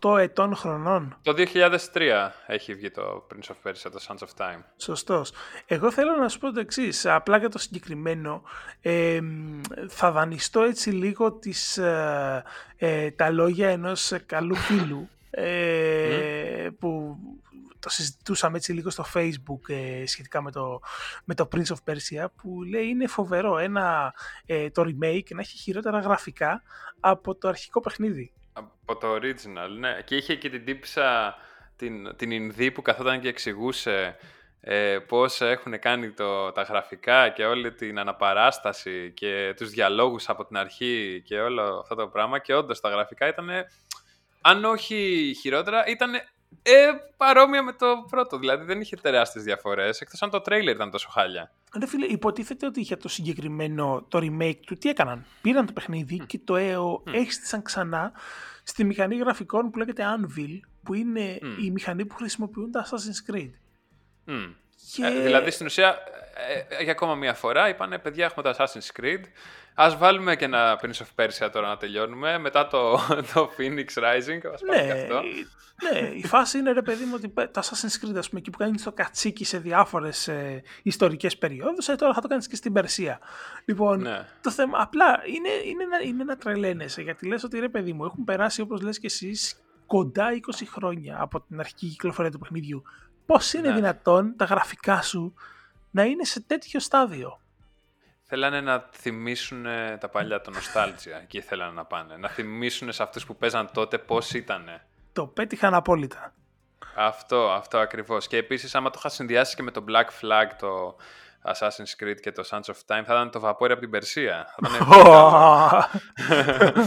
[0.00, 1.16] 18 ετών χρονών.
[1.22, 4.62] Το 2003 έχει βγει το Prince of Persia, το Sands of Time.
[4.76, 5.32] Σωστός.
[5.66, 7.06] Εγώ θέλω να σου πω το εξής.
[7.06, 8.42] Απλά για το συγκεκριμένο,
[8.80, 12.42] ε, μ, θα δανειστώ έτσι λίγο τις, ε,
[12.76, 17.18] ε, τα λόγια ενός καλού φίλου ε, που
[17.84, 20.80] το συζητούσαμε έτσι λίγο στο facebook ε, σχετικά με το,
[21.24, 24.14] με το Prince of Persia που λέει είναι φοβερό ένα,
[24.46, 26.62] ε, το remake να έχει χειρότερα γραφικά
[27.00, 28.32] από το αρχικό παιχνίδι.
[28.52, 30.00] Από το original, ναι.
[30.04, 31.34] Και είχε και την τύψα
[31.76, 34.16] την, την Ινδή που καθόταν και εξηγούσε
[34.60, 40.44] ε, πώς έχουν κάνει το, τα γραφικά και όλη την αναπαράσταση και τους διαλόγους από
[40.46, 43.48] την αρχή και όλο αυτό το πράγμα και όντως τα γραφικά ήταν,
[44.40, 46.10] αν όχι χειρότερα, ήταν
[46.62, 46.72] ε,
[47.16, 48.38] παρόμοια με το πρώτο.
[48.38, 51.52] Δηλαδή δεν είχε τεράστιες διαφορές, εκτός αν το τρέιλερ ήταν τόσο χάλια.
[51.78, 56.18] Ρε φίλε, υποτίθεται ότι για το συγκεκριμένο το remake του τι έκαναν; Πήραν το παιχνίδι
[56.26, 58.12] και το ΕΟ έχιστησαν ξανά
[58.62, 61.64] στη μηχανή γραφικών που λέγεται Anvil, που είναι Μμ.
[61.64, 63.50] η μηχανή που χρησιμοποιούν τα Assassin's Creed.
[64.24, 64.52] Μμ.
[64.92, 65.04] Και...
[65.04, 65.96] Ε, δηλαδή στην ουσία
[66.78, 69.20] ε, για ακόμα μία φορά είπανε παιδιά έχουμε το Assassin's Creed
[69.74, 72.98] ας βάλουμε και ένα Prince of Persia τώρα να τελειώνουμε μετά το,
[73.34, 75.20] το Phoenix Rising ας ναι, και αυτό.
[75.92, 78.58] ναι, η φάση είναι ρε παιδί μου ότι το Assassin's Creed ας πούμε εκεί που
[78.58, 82.72] κάνεις το κατσίκι σε διάφορες ε, ιστορικές περιόδους ε, τώρα θα το κάνεις και στην
[82.72, 83.18] Περσία
[83.64, 84.26] λοιπόν Ναι.
[84.40, 88.04] το θέμα απλά είναι, είναι, ένα, είναι ένα τρελαίνεσαι γιατί λες ότι ρε παιδί μου
[88.04, 90.28] έχουν περάσει όπως λες και εσείς κοντά
[90.60, 92.82] 20 χρόνια από την αρχική κυκλοφορία του παιχνιδιού
[93.26, 93.74] πώς είναι Ναι.
[93.74, 95.34] δυνατόν τα γραφικά σου
[95.94, 97.38] να είναι σε τέτοιο στάδιο
[98.26, 101.20] Θέλανε να θυμίσουν ε, τα παλιά, το nostalgia.
[101.22, 102.16] Εκεί θέλανε να πάνε.
[102.16, 104.86] Να θυμίσουν σε αυτούς που παίζαν τότε πώς ήτανε.
[105.12, 106.32] το πέτυχαν απόλυτα
[106.94, 108.26] Αυτό, αυτό ακριβώς.
[108.26, 110.96] Και επίσης άμα το είχας συνδυάσει και με το Black Flag, το
[111.42, 114.46] Assassin's Creed και το Sands of Time, θα ήταν το βαπόρι από την Περσία.
[114.46, 115.84] Θα ήταν πολύ καλό.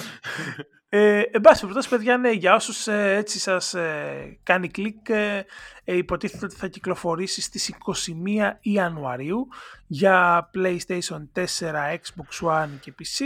[0.89, 5.45] Ε, εν πάση περιπτώσει, παιδιά, ναι, για όσους ε, έτσι σας ε, κάνει κλικ, ε,
[5.83, 9.47] ε, υποτίθεται ότι θα κυκλοφορήσει στις 21 Ιανουαρίου
[9.87, 11.45] για PlayStation 4,
[11.93, 13.23] Xbox One και PC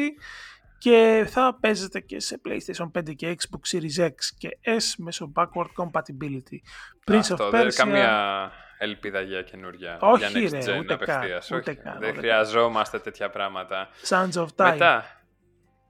[0.77, 5.69] και θα παίζεται και σε PlayStation 5 και Xbox Series X και S μέσω backward
[5.77, 6.59] compatibility.
[7.05, 7.73] Prince Αυτό, of δεν Persia...
[7.75, 9.97] καμία ελπίδα για καινούργια.
[10.01, 11.51] Όχι, για next ρε, gen ούτε καν, απευθείας.
[11.51, 13.89] ούτε Όχι, καν, δεν ούτε χρειαζόμαστε τέτοια πράγματα.
[14.09, 14.71] Sons of Time.
[14.71, 15.20] Μετά,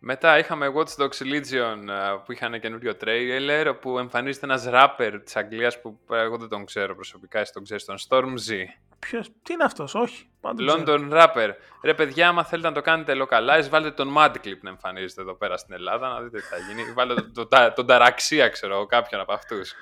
[0.03, 5.35] μετά είχαμε Watch Dogs Legion ε, που είχαν καινούριο trailer που εμφανίζεται ένας rapper της
[5.35, 8.63] Αγγλίας που ε, εγώ δεν τον ξέρω προσωπικά, εσύ τον ξέρεις, τον Stormzy.
[8.99, 10.29] Ποιος, τι είναι αυτός, όχι.
[10.41, 10.83] μα δεν ξέρω.
[10.87, 11.49] London Rapper.
[11.83, 15.57] Ρε παιδιά, άμα θέλετε να το κάνετε localize, βάλτε τον Madclip να εμφανίζεται εδώ πέρα
[15.57, 16.93] στην Ελλάδα, να δείτε τι θα γίνει.
[16.93, 19.73] Βάλτε τον, τον, τον Ταραξία, ξέρω εγώ, κάποιον από αυτούς.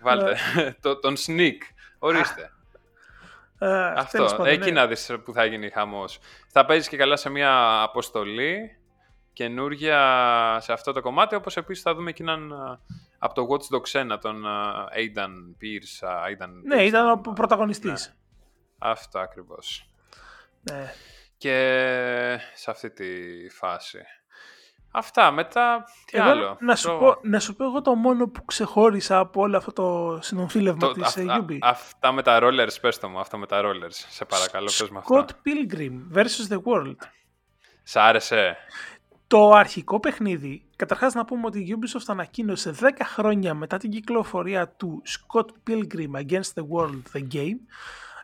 [0.00, 0.36] Βάλτε
[0.82, 1.58] το, τον Sneak.
[1.98, 2.52] Ορίστε.
[3.58, 4.24] Ε, τέλος Αυτό.
[4.24, 4.80] πάντων, Εκεί ναι.
[4.80, 6.18] να δεις που θα γίνει χαμός.
[6.48, 8.79] Θα παίζεις και καλά σε μια αποστολή
[9.44, 12.78] καινούρια σε αυτό το κομμάτι, όπως επίσης θα δούμε και έναν α,
[13.18, 15.30] από το Watch Dogs 1, τον α, Aidan
[15.62, 16.08] Pierce.
[16.08, 18.14] α, Aidan Ναι, Pierce, ήταν ο τον, α, πρωταγωνιστής.
[18.78, 19.90] Αυτό ακριβώς.
[20.60, 20.92] Ναι.
[21.36, 23.08] Και σε αυτή τη
[23.50, 23.98] φάση.
[24.92, 28.28] Αυτά, μετά, τι Εγώ, άλλο; να, σου Το- πω, να σου πω εγώ το μόνο
[28.28, 31.58] που ξεχώρισα από όλο αυτό το συνομφίλευμα το- της αυ- ε, α- Ubi.
[31.62, 33.90] αυτά με τα rollers, πες το μου, αυτά με τα rollers.
[34.08, 35.36] Σε παρακαλώ, πες με Scott αυτά.
[35.44, 36.52] Pilgrim vs.
[36.54, 36.96] The World.
[37.82, 38.56] Σ' άρεσε;
[39.30, 44.68] Το αρχικό παιχνίδι, καταρχάς να πούμε ότι η Ubisoft ανακοίνωσε 10 χρόνια μετά την κυκλοφορία
[44.68, 47.58] του Scott Pilgrim Against the World The Game,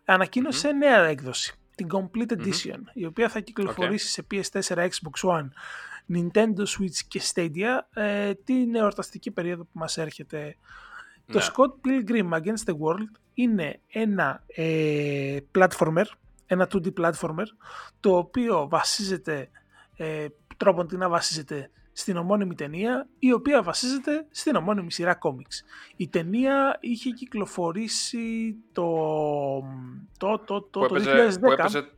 [0.05, 5.49] ανακοίνωσε νέα έκδοση, την Complete Edition, η οποία θα κυκλοφορήσει σε PS4, Xbox One,
[6.15, 10.57] Nintendo Switch και Stadia ε, την εορταστική περίοδο που μας έρχεται.
[11.27, 11.45] Το Ναι.
[11.45, 16.05] Scott Pilgrim Against the World είναι ένα ε, platformer,
[16.47, 17.47] ένα 2D platformer,
[18.01, 19.51] το οποίο βασίζεται,
[19.97, 25.65] ε, τρόπον τι να βασίζεται στην ομώνυμη ταινία, η οποία βασίζεται στην ομώνυμη σειρά κόμιξ.
[25.97, 28.85] Η ταινία είχε κυκλοφορήσει το,
[30.19, 31.41] το, το, το, που, το έπαιζε, 2010.
[31.41, 31.91] που έπαιζε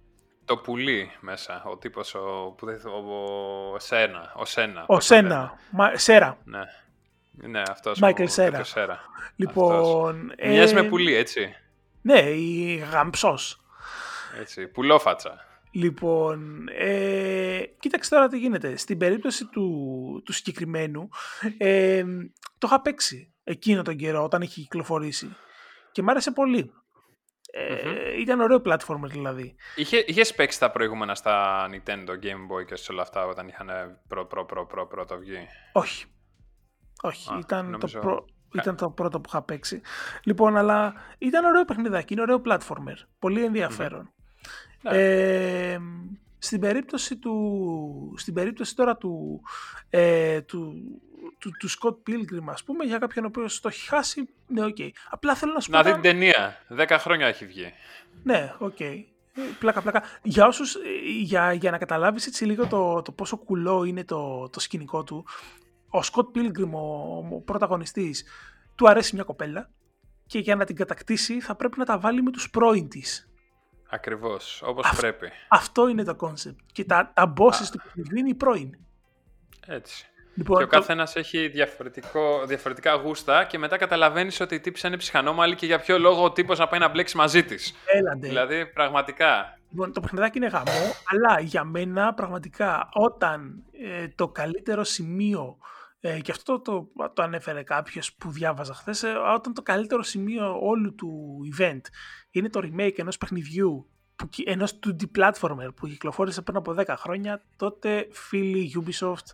[0.44, 4.82] το πουλί μέσα, ο τύπος, ο, που δεν, ο, ο Σένα, ο Σένα.
[4.82, 5.28] Ο πώς το λένε.
[5.28, 6.38] Σένα, Μα- Σέρα.
[6.44, 6.60] Ναι.
[7.30, 8.34] Ναι, αυτός Michael ο Cera.
[8.34, 8.96] τέτοιος Cera.
[9.36, 11.54] Λοιπόν, ε, Μοιάζει με πουλί, έτσι.
[12.02, 13.60] Ναι, η γαμψός.
[14.40, 14.66] έτσι.
[14.66, 15.46] Πουλόφατσα.
[15.78, 18.76] Λοιπόν, ε, κοίταξε τώρα τι γίνεται.
[18.76, 21.08] Στην περίπτωση του, του συγκεκριμένου,
[21.58, 22.04] ε,
[22.58, 25.36] το είχα παίξει εκείνο τον καιρό όταν είχε κυκλοφορήσει
[25.92, 26.72] και μ' άρεσε πολύ.
[27.52, 29.54] Ε, Ήταν ωραίο platformer δηλαδή.
[29.76, 33.68] Είχε, είχες παίξει τα προηγούμενα στα Nintendo, Game Boy και σε όλα αυτά όταν είχαν
[34.08, 36.04] προ, προ, προ, προ, πρώτο βγει; Όχι.
[37.02, 39.80] Όχι, Α, ήταν, νομίζω- το πρω- ήταν το πρώτο που είχα παίξει.
[40.24, 42.96] Λοιπόν, αλλά ήταν ωραίο παιχνιδάκι, είναι ωραίο platformer.
[43.18, 44.12] Πολύ ενδιαφέρον.
[44.82, 44.90] Ναι.
[44.98, 45.78] Ε,
[46.38, 49.40] στην περίπτωση του στην περίπτωση τώρα του,
[49.90, 50.74] ε, του,
[51.38, 54.76] του, του Scott Pilgrim ας πούμε για κάποιον ο οποίος το έχει χάσει ναι οκ
[55.10, 56.56] απλά θέλω να σου Να πω δει ένα- την ταινία.
[56.68, 57.72] Δέκα χρόνια έχει βγει.
[58.22, 59.04] ναι οκ Ε,
[59.58, 60.78] πλάκα πλάκα για όσους ε,
[61.20, 65.24] για, για να καταλάβεις έτσι λίγο το, το πόσο κουλό είναι το, το σκηνικό του
[65.88, 68.24] ο Scott Pilgrim ο, ο πρωταγωνιστής
[68.74, 69.70] του αρέσει μια κοπέλα
[70.26, 73.27] και για να την κατακτήσει θα πρέπει να τα βάλει με τους πρώην της
[73.90, 75.30] Ακριβώς, όπως Αυτό- πρέπει.
[75.48, 78.76] αυτό είναι το concept και τα, τα bosses του παιχνιδιού είναι οι πρώην
[79.66, 80.06] Έτσι.
[80.34, 84.86] Λοιπόν, και ο το- καθένας έχει διαφορετικό, διαφορετικά γούστα και μετά καταλαβαίνεις ότι η τύψη
[84.86, 87.74] είναι ψυχανόμαλη και για ποιο λόγο ο τύπος να πάει να μπλέξει μαζί της.
[87.86, 88.28] Έλαντε.
[88.28, 89.58] Δηλαδή, πραγματικά.
[89.70, 95.56] Λοιπόν, το παιχνιδάκι είναι γαμό, αλλά για μένα πραγματικά όταν ε, το καλύτερο σημείο,
[96.00, 100.58] ε, και αυτό το, το, το ανέφερε κάποιος που διάβαζα χθες, όταν το καλύτερο σημείο
[100.62, 101.80] όλου του event
[102.30, 106.84] είναι το remake ενός παιχνιδιού, που, κυ- ενός 2D platformer που κυκλοφόρησε πριν από 10
[106.98, 109.26] χρόνια, τότε φίλοι Ubisoft,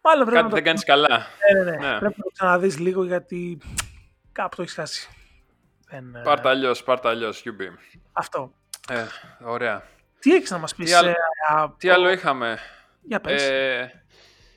[0.00, 1.08] μάλλον πρέπει Κάτι να το, δεν κάνεις καλά.
[1.54, 1.98] ναι, ναι, ναι, ναι.
[1.98, 3.58] πρέπει να το ξαναδείς λίγο γιατί
[4.32, 5.08] κάπου το έχεις χάσει.
[5.88, 6.14] Δεν...
[6.14, 7.60] ε, Πάρτα αλλιώς, πάρτα αλλιώς, UB.
[8.12, 8.52] Αυτό.
[8.88, 9.04] Ε,
[9.44, 9.82] ωραία.
[10.18, 11.14] Τι έχεις να μας πεις Τι άλλο- ε,
[11.48, 12.58] από- Τι άλλο είχαμε;
[13.02, 13.42] Για πες.
[13.42, 14.04] Ε,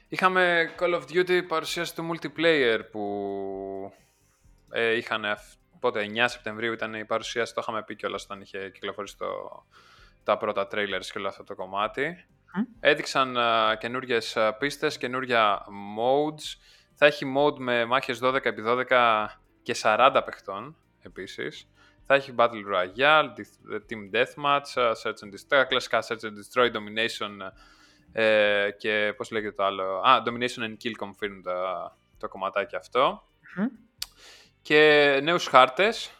[0.07, 3.93] είχαμε Call of Duty παρουσίαση του multiplayer που
[4.71, 5.53] ε, είχαν αυ-
[5.85, 9.25] πότε 9 Σεπτεμβρίου ήταν η παρουσίαση, το είχαμε πει κιόλας όταν είχε κυκλοφορήσει το,
[10.23, 12.25] τα πρώτα trailers και όλο αυτό το κομμάτι.
[12.53, 12.61] Μμ.
[12.79, 14.17] Έδειξαν uh, καινούριε
[14.59, 15.61] πίστες, καινούργια
[15.97, 16.59] modes.
[16.93, 19.25] Θα έχει mode με μάχες 12x12
[19.61, 21.69] και 40 παιχτών επίσης.
[22.05, 26.35] Θα έχει Battle Royale, Death- Team Deathmatch, uh, Search and Destroy, τα κλασικά Search and
[26.39, 27.51] Destroy, Domination
[28.11, 29.99] ε, και πώς λέγεται το άλλο.
[29.99, 31.53] Α, Domination and Kill Confirmed το,
[32.17, 33.23] το κομματάκι αυτό.
[33.55, 33.65] Μμ.
[34.65, 36.11] Και νέους χάρτες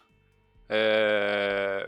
[0.68, 1.86] ε,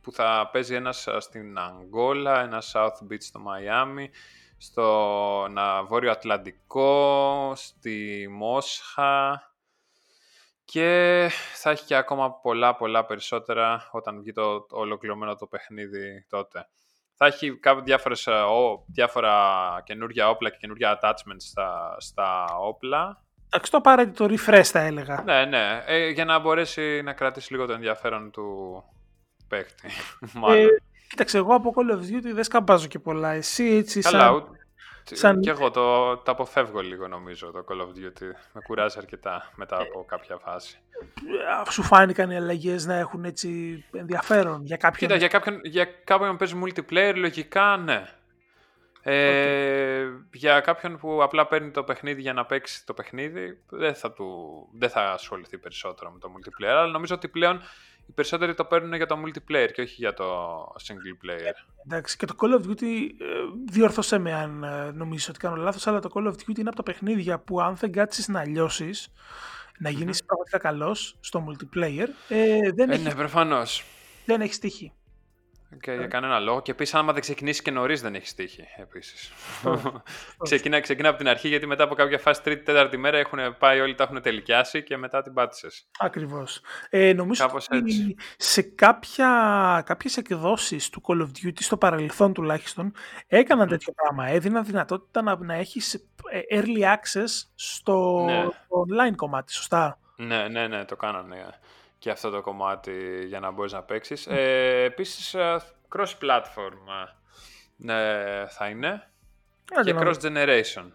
[0.00, 4.10] που θα παίζει ένας α, στην Αγγόλα, ένας South Beach στο Μαϊάμι,
[4.58, 9.42] στο να, Βόρειο Ατλαντικό, στη Μόσχα
[10.64, 16.26] και θα έχει και ακόμα πολλά πολλά περισσότερα όταν βγει το, το ολοκληρωμένο το παιχνίδι
[16.28, 16.68] τότε.
[17.14, 19.34] Θα έχει κάποιες διάφορες, ε, ο, διάφορα
[19.84, 23.25] καινούργια όπλα και καινούργια attachments στα, στα όπλα.
[23.50, 25.22] Εντάξει, το απαραίτητο refresh θα έλεγα.
[25.24, 28.84] Ναι, ναι, ε, για να μπορέσει να κρατήσει λίγο το ενδιαφέρον του
[29.48, 29.90] παίκτη.
[30.40, 30.58] Μάλλον.
[30.58, 30.66] Ε,
[31.08, 33.30] κοίταξε, εγώ από Call of Duty δεν σκαμπάζω και πολλά.
[33.32, 34.34] Εσύ έτσι Καλά, σαν...
[34.34, 34.58] ούτε-
[35.16, 38.26] σαν- και εγώ το, το αποφεύγω λίγο νομίζω το Call of Duty.
[38.52, 40.78] Με κουράζει αρκετά μετά από κάποια φάση.
[41.66, 45.08] ε, σου φάνηκαν οι αλλαγές να έχουν έτσι ενδιαφέρον για κάποιον.
[45.10, 48.04] Κοίτα, για κάποιον, για κάποιον που παίζει multiplayer, λογικά ναι.
[49.08, 54.12] Ε, Για κάποιον που απλά παίρνει το παιχνίδι για να παίξει το παιχνίδι, δεν θα,
[54.12, 54.26] του,
[54.72, 56.66] δεν θα ασχοληθεί περισσότερο με το multiplayer.
[56.66, 57.60] Αλλά νομίζω ότι πλέον
[58.06, 60.24] οι περισσότεροι το παίρνουν για το multiplayer και όχι για το
[60.86, 61.52] single player.
[61.84, 62.82] Εντάξει, και το Call of Duty,
[63.20, 63.26] ε,
[63.70, 66.76] διόρθωσέ με αν ε, νομίζεις ότι κάνω λάθος, αλλά το Call of Duty είναι από
[66.76, 69.08] τα παιχνίδια που αν δεν κάτσεις να λιώσεις,
[69.78, 73.84] να γίνεις πραγματικά καλός στο multiplayer, ε, δεν, Ε, έχει, ναι, προφανώς.
[74.24, 74.92] δεν έχει τύχη.
[75.80, 76.62] Και για κανένα λόγο.
[76.62, 78.64] Και επίσης, άμα δεν ξεκινήσεις και νωρίς, δεν έχεις τύχη.
[78.76, 79.32] Επίσης.
[80.42, 83.80] ξεκινά, ξεκινά από την αρχή, γιατί μετά από κάποια φάση τρίτη, τέταρτη μέρα έχουν πάει
[83.80, 85.86] όλοι, τα έχουν τελικιάσει και μετά την πάτησες.
[85.98, 86.60] Ακριβώς.
[86.90, 88.14] Ε, νομίζω Κάπως ότι έτσι.
[88.36, 89.28] σε κάποια,
[89.86, 92.92] κάποιες εκδόσεις του Call of Duty, στο παρελθόν τουλάχιστον,
[93.26, 94.26] έκαναν τέτοιο πράγμα.
[94.28, 98.42] Έδιναν δυνατότητα να, να έχεις ε, early access στο, Ναι.
[98.42, 101.36] στο online κομμάτι, σωστά; Ναι, ναι, ναι, το κάνανε
[101.98, 104.26] και αυτό το κομμάτι για να μπορείς να παίξεις.
[104.26, 105.56] Ε, επίσης, ε,
[105.96, 107.06] cross-platform
[107.86, 109.10] ε, θα είναι
[109.74, 110.16] Άντε και να δούμε.
[110.22, 110.90] cross-generation.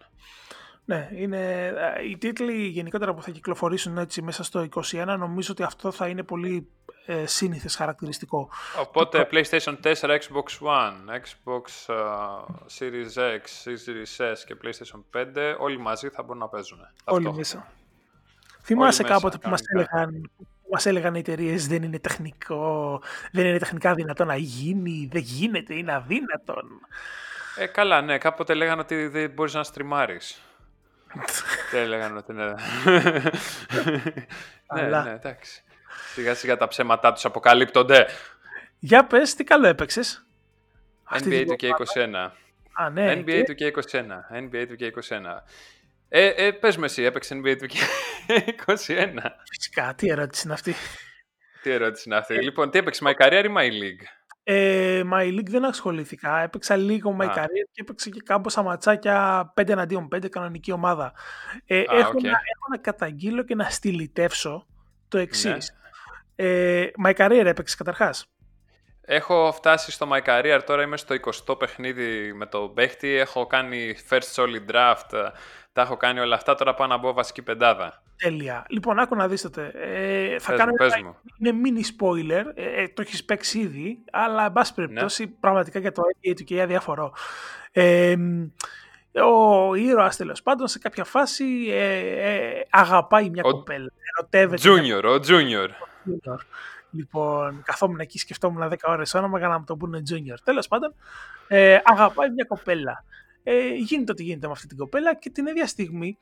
[0.84, 5.62] Ναι, είναι, ε, οι τίτλοι γενικότερα που θα κυκλοφορήσουν έτσι μέσα στο 2021 νομίζω ότι
[5.62, 6.68] αυτό θα είναι πολύ
[7.06, 8.48] ε, σύνηθες χαρακτηριστικό.
[8.80, 11.98] Οπότε PlayStation 4, Xbox One, Xbox ε,
[12.78, 16.78] Series X, Series S και PlayStation 5 όλοι μαζί θα μπορούν να παίζουν.
[16.78, 17.36] Όλοι ταυτόχρονα.
[17.36, 17.72] μέσα.
[18.62, 19.98] Θυμάσαι μέσα, κάποτε που μας, κανονικά.
[19.98, 20.30] έλεγαν,
[20.72, 25.22] που μας έλεγαν οι εταιρείες δεν είναι τεχνικό, δεν είναι τεχνικά δυνατό να γίνει, δεν
[25.22, 26.80] γίνεται, είναι αδύνατον.
[27.56, 30.42] Ε, καλά, ναι, κάποτε λέγανε ότι δεν μπορείς να στριμάρεις.
[31.72, 32.44] Δεν λέγανε ότι είναι...
[34.74, 35.02] ναι, Αλλά.
[35.04, 35.62] ναι, εντάξει.
[36.12, 38.06] Σιγά σιγά τα ψέματά τους αποκαλύπτονται.
[38.78, 40.26] Για πες, τι καλό έπαιξες;
[41.04, 42.32] Αυτή NBA την του και εβδομάδα.
[42.32, 42.84] 21.
[42.84, 43.12] Α, ναι.
[43.12, 44.00] NBA και- 2K21.
[44.32, 45.42] NBA 2K21.
[46.14, 48.74] Ε, ε, πες με εσύ, έπαιξε NBA 2K21.
[49.50, 50.74] Φυσικά, τι ερώτηση είναι αυτή.
[51.62, 52.42] Τι ερώτηση είναι αυτή.
[52.42, 54.04] Λοιπόν, τι έπαιξε, My Career ή My League;
[54.42, 56.38] Ε, My League δεν ασχολήθηκα.
[56.40, 57.32] Έπαιξα λίγο My Α.
[57.36, 61.12] Career και έπαιξα και κάμποσα ματσάκια 5 εναντίον 5 κανονική ομάδα.
[61.66, 62.22] Ε, Α, έχω, οκ.
[62.22, 64.66] να, έχω να καταγγείλω και να στηλιτεύσω
[65.08, 65.74] το εξής.
[66.36, 66.48] Ναι.
[66.48, 68.26] Ε, My Career έπαιξε καταρχάς;
[69.00, 71.14] Έχω φτάσει στο My Career, τώρα είμαι στο
[71.48, 73.08] 20ο παιχνίδι με το παίχτη.
[73.08, 75.30] Έχω κάνει first solid draft,
[75.72, 76.54] τα έχω κάνει όλα αυτά.
[76.54, 78.02] Τώρα πάω να μπω βασική πεντάδα.
[78.16, 78.64] Τέλεια.
[78.68, 79.72] Λοιπόν, άκου να δεις τότε.
[79.74, 81.16] Ε, θα Πες κάνω μου, ένα- πες μου.
[81.38, 82.44] είναι mini spoiler.
[82.54, 86.44] Ε, ε, το έχεις παίξει ήδη, αλλά εν πάση περιπτώσει πραγματικά για το NBA του
[86.44, 87.12] και αδιαφορώ.
[87.72, 88.44] Ε, μ,
[89.22, 93.90] ο ήρωας τέλος πάντων σε κάποια φάση ε, ε, αγαπάει μια Ο- κοπέλα.
[94.18, 95.68] Ερωτεύεται μια Junior, ο Junior.
[96.06, 96.38] junior.
[96.90, 100.36] Λοιπόν, καθόμουν εκεί, σκεφτόμουν 10 ώρες όνομα για να μου το πούνε junior.
[100.44, 100.94] Τέλος πάντων,
[101.48, 103.04] ε, αγαπάει μια κοπέλα.
[103.42, 106.18] Ε, γίνεται ό,τι γίνεται με αυτή την κοπέλα και την ίδια στιγμή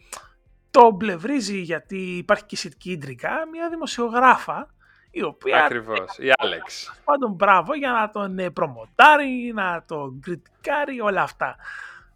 [0.70, 4.74] το μπλευρίζει γιατί υπάρχει και σχετική ίντρικα μια δημοσιογράφα
[5.10, 6.94] η οποία Ακριβώς, η Alex.
[7.04, 11.56] πάντων μπράβο για να τον ε, προμοτάρει, να τον κριτικάρει, όλα αυτά.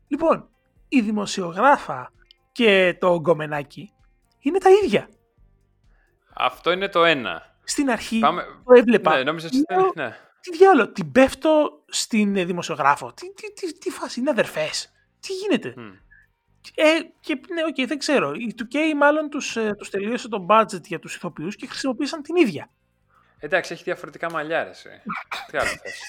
[0.08, 0.48] Λοιπόν,
[0.88, 2.12] η δημοσιογράφα
[2.52, 3.92] και το γκομενάκι
[4.38, 5.08] είναι τα ίδια.
[6.34, 7.56] Αυτό είναι το ένα.
[7.64, 8.42] Στην αρχή Πάμε...
[8.64, 9.16] το έβλεπα.
[9.16, 10.16] Ναι, νόμιζα ότι Λέω, ήταν- ναι.
[10.40, 13.12] Τι διάλογο, την πέφτω στην ε, δημοσιογράφο.
[13.12, 14.92] Τι, τι, τι, τι φάση, είναι αδερφές;
[15.26, 15.92] Τι γίνεται; Μμ.
[16.74, 16.84] Ε,
[17.20, 18.32] και ναι, οκ, δεν ξέρω.
[18.32, 22.36] Η 2K μάλλον τους, ε, τους τελείωσε το budget για τους ηθοποιούς και χρησιμοποίησαν την
[22.36, 22.70] ίδια.
[23.38, 24.88] Εντάξει, έχει διαφορετικά μαλλιά, ρε, εσύ.
[25.50, 26.00] Τι άλλο θες.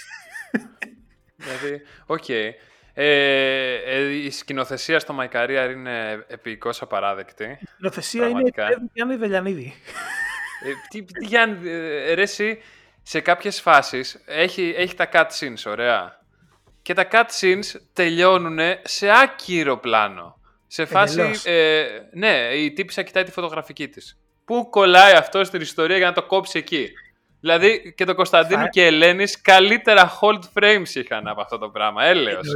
[1.35, 2.23] δηλαδή, οκ.
[2.27, 2.51] Okay.
[2.97, 7.43] Ε, ε, η σκηνοθεσία στο My Career είναι επιεικώς απαράδεκτη.
[7.43, 8.53] Η σκηνοθεσία είναι η
[8.93, 9.73] Γιάννη Δαλιανίδη.
[10.63, 12.61] Ε, τι, τι Γιάννη, ε, ρε, εσύ,
[13.01, 16.24] σε κάποιες φάσεις έχει, έχει τα cutscenes, ωραία.
[16.85, 20.39] Και τα cutscenes τελειώνουν σε άκυρο πλάνο.
[20.67, 24.17] Σε φάση, ε, ναι, η τύπισσα κοιτάει τη φωτογραφική της.
[24.45, 26.89] Πού κολλάει αυτό στην ιστορία για να το κόψει εκεί;
[27.39, 28.67] Δηλαδή και το Κωνσταντίνο θα...
[28.67, 32.03] και η Ελένης καλύτερα hold frames είχαν από αυτό το πράγμα.
[32.03, 32.47] Έλεος.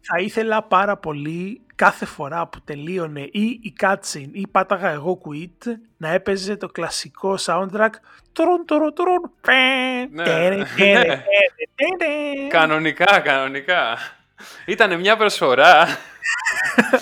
[0.00, 5.72] Θα ήθελα πάρα πολύ κάθε φορά που τελείωνε ή η cutscene ή πάταγα εγώ quit
[5.96, 7.90] να έπαιζε το κλασικό soundtrack
[8.32, 9.32] τρον τρον τρον
[12.48, 13.98] Κανονικά, κανονικά.
[14.66, 15.86] Ήταν μια προσφορά.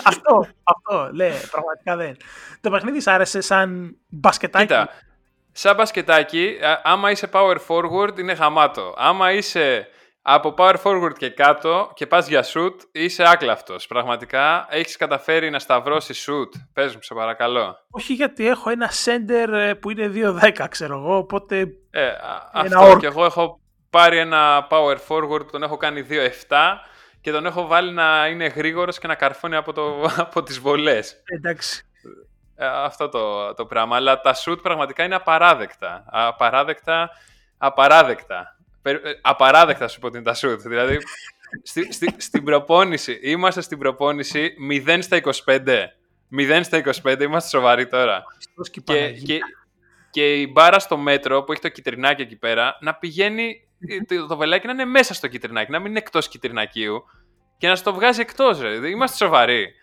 [0.03, 2.17] αυτό, αυτό, λέει, πραγματικά δεν.
[2.61, 4.65] Το παιχνίδι σ' άρεσε σαν μπασκετάκι.
[4.65, 4.89] Κοίτα,
[5.51, 8.93] σαν μπασκετάκι, άμα είσαι power forward είναι γαμάτο.
[8.97, 9.87] Άμα είσαι
[10.25, 13.87] από power forward και κάτω και πας για shoot, είσαι άκλαυτος.
[13.87, 16.59] Πραγματικά έχεις καταφέρει να σταυρώσεις shoot.
[16.73, 17.77] Πες μου, σε παρακαλώ.
[17.89, 20.11] Όχι γιατί έχω ένα center ε, που είναι
[20.57, 21.67] 2-10, ξέρω εγώ, οπότε...
[21.91, 22.09] Ε,
[22.51, 23.59] αυτό και εγώ έχω
[23.89, 26.55] πάρει ένα power forward που τον έχω κάνει 2-7
[27.21, 31.21] και τον έχω βάλει να είναι γρήγορος και να καρφώνει από, το, από τις βολές.
[31.25, 31.85] Εντάξει.
[32.55, 33.95] Ε, αυτό το, το πράγμα.
[33.95, 36.03] Αλλά τα shoot πραγματικά είναι απαράδεκτα.
[36.07, 37.09] Απαράδεκτα,
[37.57, 38.57] απαράδεκτα.
[38.83, 40.57] Ε, απαράδεκτα σου πω την τα shoot.
[40.59, 40.97] Δηλαδή,
[41.63, 44.53] στη, στη, στην προπόνηση, είμαστε στην προπόνηση
[44.85, 45.67] 0 στα 25.
[46.37, 48.23] 0 στα 25, είμαστε σοβαροί τώρα.
[48.83, 49.39] Και, και,
[50.09, 53.67] και η μπάρα στο μέτρο που έχει το κυτρινάκι εκεί πέρα να πηγαίνει
[54.07, 57.03] το, το βελάκι να είναι μέσα στο κυτρινάκι, να μην είναι εκτός κυτρινακίου
[57.57, 58.59] και να στο βγάζει εκτός.
[58.91, 59.73] Είμαστε σοβαροί.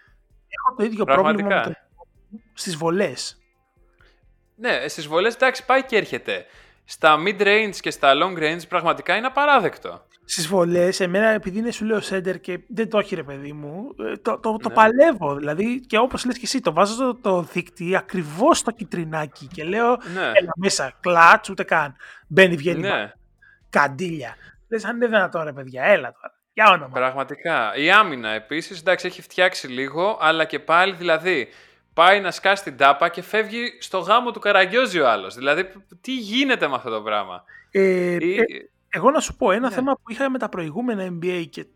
[0.48, 1.76] Έχω το ίδιο πρόβλημα
[2.54, 3.38] στις βολές.
[4.56, 6.46] Ναι, στις βολές εντάξει πάει και έρχεται.
[6.92, 10.06] Στα mid range και στα long range πραγματικά είναι απαράδεκτο.
[10.24, 13.94] Στις βολές, εμένα επειδή είναι σου λέω σέντερ και δεν το έχει ρε παιδί μου,
[13.98, 14.74] ε, το, το, το ναι.
[14.74, 15.34] παλεύω.
[15.34, 19.64] Δηλαδή και όπως λες και εσύ, το βάζω το, το δίκτυο ακριβώς στο κυτρινάκι και
[19.64, 20.20] λέω ναι.
[20.20, 21.96] έλα μέσα, κλατς, ούτε καν.
[22.26, 22.80] Μπαίνει, βγαίνει.
[22.80, 23.12] Ναι.
[23.70, 24.36] Καντήλια.
[24.68, 26.34] Λες αν είναι δυνατόν ρε παιδιά, έλα τώρα.
[26.52, 26.92] Για όνομα.
[26.92, 27.76] Πραγματικά.
[27.76, 31.48] Η άμυνα επίσης, εντάξει, έχει φτιάξει λίγο, αλλά και πάλι δηλαδή
[32.00, 35.34] πάει να σκάσει την τάπα και φεύγει στο γάμο του Καραγκιόζη ο άλλος.
[35.34, 38.18] Δηλαδή, τι γίνεται με αυτό το πράγμα; Ε, ε,
[38.88, 39.74] εγώ να σου πω, ένα ναι.
[39.74, 41.66] θέμα που είχα με τα προηγούμενα NBA και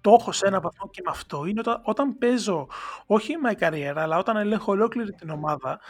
[0.00, 2.68] το έχω σε ένα βαθμό και με αυτό είναι όταν, όταν παίζω,
[3.06, 5.80] όχι my career, αλλά όταν ελέγχω ολόκληρη την ομάδα,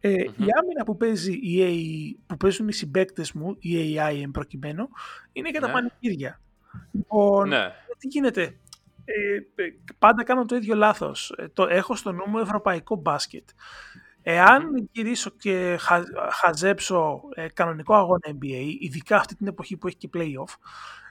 [0.00, 4.30] ε, Η άμυνα που, παίζει η AI, που παίζουν οι συμπέκτες μου, η AI εν
[4.30, 4.88] προκειμένου,
[5.32, 5.72] είναι και τα ναι.
[5.72, 6.40] πανηγύρια.
[6.90, 7.72] Λοιπόν, ναι.
[7.98, 8.58] τι γίνεται,
[9.04, 11.34] ε, ε, πάντα κάνω το ίδιο λάθος.
[11.36, 13.48] Ε, το, έχω στο νου μου ευρωπαϊκό μπάσκετ.
[14.22, 15.78] Εάν γυρίσω και
[16.42, 17.20] χαζέψω
[17.54, 20.54] κανονικό αγώνα NBA, ειδικά αυτή την εποχή που έχει και playoff,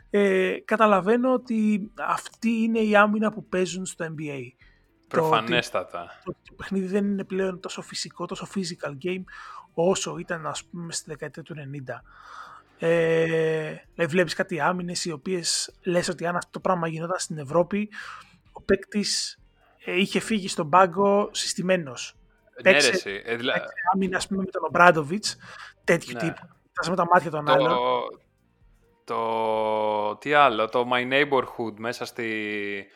[0.10, 4.42] ε, καταλαβαίνω ότι αυτή είναι η άμυνα που παίζουν στο NBA.
[5.08, 6.08] Προφανέστατα.
[6.24, 9.24] Το, το, το, παιχνίδι δεν είναι πλέον τόσο φυσικό, τόσο physical game,
[9.74, 11.60] όσο ήταν ας πούμε στη δεκαετία του 90.
[12.80, 17.38] Ε, ε, βλέπεις κάτι άμυνες οι οποίες λες ότι αν αυτό το πράγμα γινόταν στην
[17.38, 17.90] Ευρώπη
[18.52, 19.40] ο παίκτης
[19.86, 22.16] ε, είχε φύγει στον πάγκο συστημένος.
[22.64, 23.54] Ναι, παίξε, ε, δηλα...
[23.94, 25.38] άμυνα ας πούμε, με τον Ομπράντοβιτς,
[25.84, 26.20] τέτοιου ναι.
[26.20, 26.48] τύπου.
[26.90, 27.52] με τα μάτια των το...
[27.52, 27.78] άλλων.
[29.04, 30.16] Το...
[30.16, 32.88] Τι άλλο, το My Neighborhood μέσα στη...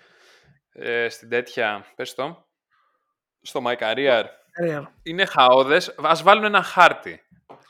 [0.72, 2.46] Ε, στην τέτοια, πες το,
[3.42, 4.24] στο My Career.
[5.04, 5.96] Είναι χαώδες.
[6.02, 7.22] Ας βάλουν ένα χάρτη.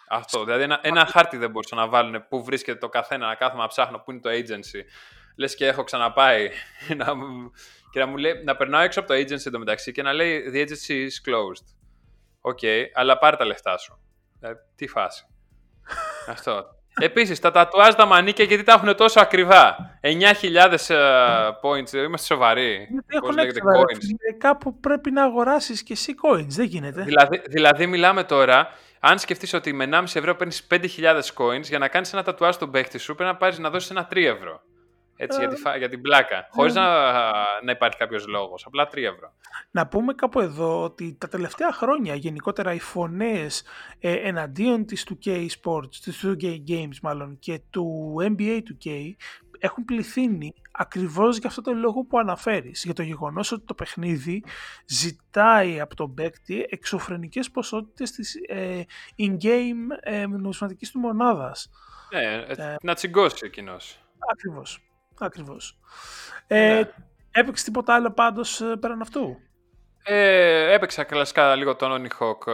[0.10, 0.44] Αυτό.
[0.44, 3.68] Δηλαδή, ένα, ένα χάρτη δεν μπορούσαν να βάλουν πού βρίσκεται το καθένα, να κάθομαι να
[3.68, 4.82] ψάχνω πού είναι το agency.
[5.36, 6.50] Λες και έχω ξαναπάει.
[6.98, 7.06] να,
[7.92, 10.58] και να, μου λέει, να περνάω έξω από το agency εντωμεταξύ και να λέει The
[10.58, 11.66] agency is closed.
[12.42, 14.00] Οκ, okay, αλλά πάρε τα λεφτά σου.
[14.40, 15.26] Ε, τι φάση.
[16.34, 16.66] Αυτό.
[17.00, 19.76] Επίσης, τα τατουάζ τα μανίκια γιατί τα έχουν τόσο ακριβά.
[20.02, 22.88] 9.000 uh, ε, points, είμαστε σοβαροί.
[23.20, 24.36] Πώς λέγεται coins.
[24.38, 27.02] Κάπου πρέπει να αγοράσεις και εσύ coins, δεν γίνεται.
[27.02, 28.70] Δηλαδή, δηλαδή μιλάμε τώρα
[29.00, 32.72] αν σκεφτείς ότι με 1,5 ευρώ παίρνεις 5.000 coins για να κάνεις ένα τατουάζ στον
[32.72, 34.62] παίχτη σου, πρέπει να πάρεις να δώσεις ένα 3 ευρώ.
[35.20, 36.48] Έτσι, για, τη, για την πλάκα.
[36.52, 37.12] Χωρίς να,
[37.64, 38.66] να υπάρχει κάποιος λόγος.
[38.66, 39.34] Απλά 3 ευρώ.
[39.72, 43.64] Να πούμε κάπου εδώ ότι τα τελευταία χρόνια γενικότερα οι φωνές
[44.00, 48.90] ε, εναντίον της 2K Sports, της 2K Games μάλλον και του NBA 2K
[49.60, 54.44] έχουν πληθύνει ακριβώς για αυτό το λόγο που αναφέρεις, για το γεγονός ότι το παιχνίδι
[54.86, 58.82] ζητάει από τον παίκτη εξωφρενικές ποσότητες της ε,
[59.18, 61.70] in-game ε, νομισματικής του μονάδας.
[62.14, 64.00] Ναι, ε, ε να τσιγκώσει εκείνος.
[64.32, 64.82] Ακριβώς,
[65.20, 65.80] ακριβώς.
[66.48, 66.92] Ε, ναι.
[67.32, 69.38] Έπαιξε τίποτα άλλο πάντως ε, πέραν αυτού;
[70.04, 72.52] Ε, έπαιξα κλασικά λίγο τον Όνι Hawk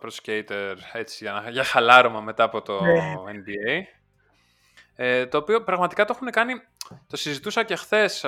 [0.00, 3.14] Pro Skater έτσι, για, για χαλάρωμα μετά από το ναι.
[3.26, 3.96] NBA.
[4.96, 6.54] Ε, το οποίο πραγματικά το έχουν κάνει...
[7.06, 8.24] Το συζητούσα και χθες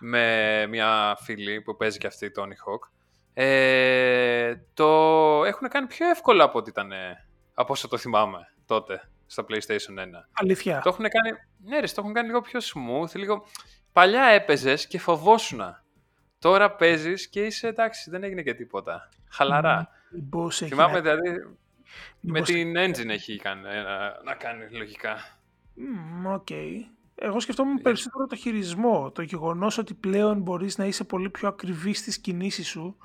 [0.00, 2.88] με μια φίλη που παίζει και αυτή το Tony Hawk.
[3.34, 4.86] Ε, το
[5.44, 6.92] έχουν κάνει πιο εύκολα από ό,τι ήταν
[7.54, 10.04] από όσο το θυμάμαι τότε στο PlayStation 1.
[10.32, 10.80] Αλήθεια.
[10.80, 13.46] Το έχουν κάνει, ναι, ρε, το έχουν κάνει λίγο πιο smooth, λίγο...
[13.92, 15.60] Παλιά έπαιζες και φοβόσουν.
[16.38, 19.08] Τώρα παίζεις και είσαι εντάξει, δεν έγινε και τίποτα.
[19.28, 19.88] Χαλαρά.
[20.32, 21.56] Mm, Θυμάμαι δηλαδή.
[22.20, 25.37] Με την engine έχει κάνει, να, να κάνει λογικά.
[26.26, 26.46] Οκ.
[26.50, 26.72] okay.
[27.20, 27.82] Εγώ σκεφτόμουν yeah.
[27.82, 29.10] περισσότερο το χειρισμό.
[29.10, 32.96] Το γεγονός ότι πλέον μπορείς να είσαι πολύ πιο ακριβής στις κινήσεις σου.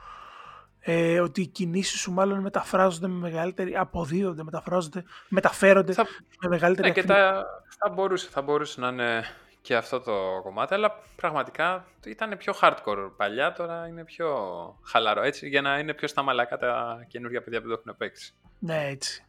[0.80, 6.06] Ε, ότι οι κινήσεις σου μάλλον μεταφράζονται με μεγαλύτερη, αποδίδονται, μεταφράζονται, μεταφέρονται θα...
[6.42, 7.46] με μεγαλύτερη ναι, και τα...
[7.80, 9.24] θα, μπορούσε, θα μπορούσε να είναι
[9.62, 14.30] και αυτό το κομμάτι, αλλά πραγματικά ήταν πιο hardcore παλιά, τώρα είναι πιο
[14.84, 18.34] χαλαρό, έτσι, για να είναι πιο στα μαλακά τα καινούργια παιδιά που το έχουν παίξει.
[18.60, 19.26] Ναι, έτσι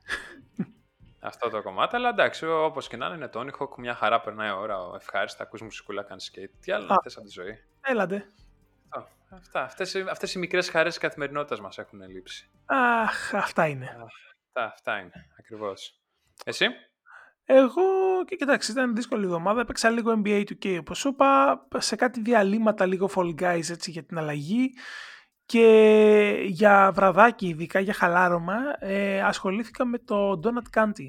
[1.27, 1.97] αυτό το κομμάτι.
[1.97, 4.77] Αλλά εντάξει, όπως και να είναι, είναι το Hawk, μια χαρά περνάει ώρα.
[4.95, 6.51] Ευχάριστα, ακούς μουσικούλα, κάνεις skate.
[6.61, 8.33] Τι άλλο να θες από τη ζωή; Έλατε.
[9.31, 12.51] Αυτά, αυτές, αυτές οι μικρές χαρές της καθημερινότητας μας έχουν λείψει.
[12.67, 13.85] Αχ, αυτά είναι.
[13.85, 16.01] αυτά, αυτά είναι, ακριβώς.
[16.45, 16.67] Εσύ;
[17.45, 17.83] Εγώ,
[18.27, 19.61] και κοιτάξτε, ήταν δύσκολη εβδομάδα.
[19.61, 24.05] Έπαιξα λίγο NBA 2K, όπως σου είπα, σε κάτι διαλύματα λίγο Fall Guys έτσι, για
[24.05, 24.71] την αλλαγή.
[25.47, 31.09] Και για βραδάκι, ειδικά για χαλάρωμα, ε, ασχολήθηκα με το Donut Candy.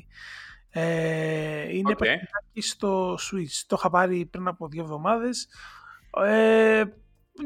[0.69, 2.15] Ε, είναι okay.
[2.53, 3.63] στο Switch.
[3.67, 5.47] Το είχα πάρει πριν από δύο εβδομάδες.
[6.23, 6.83] Ε,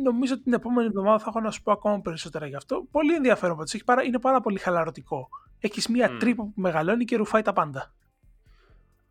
[0.03, 2.87] νομίζω ότι την επόμενη εβδομάδα θα έχω να σου πω ακόμα περισσότερα γι' αυτό.
[2.91, 3.73] Πολύ ενδιαφέρον πάντως.
[4.05, 5.29] είναι πάρα πολύ χαλαρωτικό.
[5.59, 6.17] Έχεις μία mm.
[6.19, 7.93] τρύπα που μεγαλώνει και ρουφάει τα πάντα.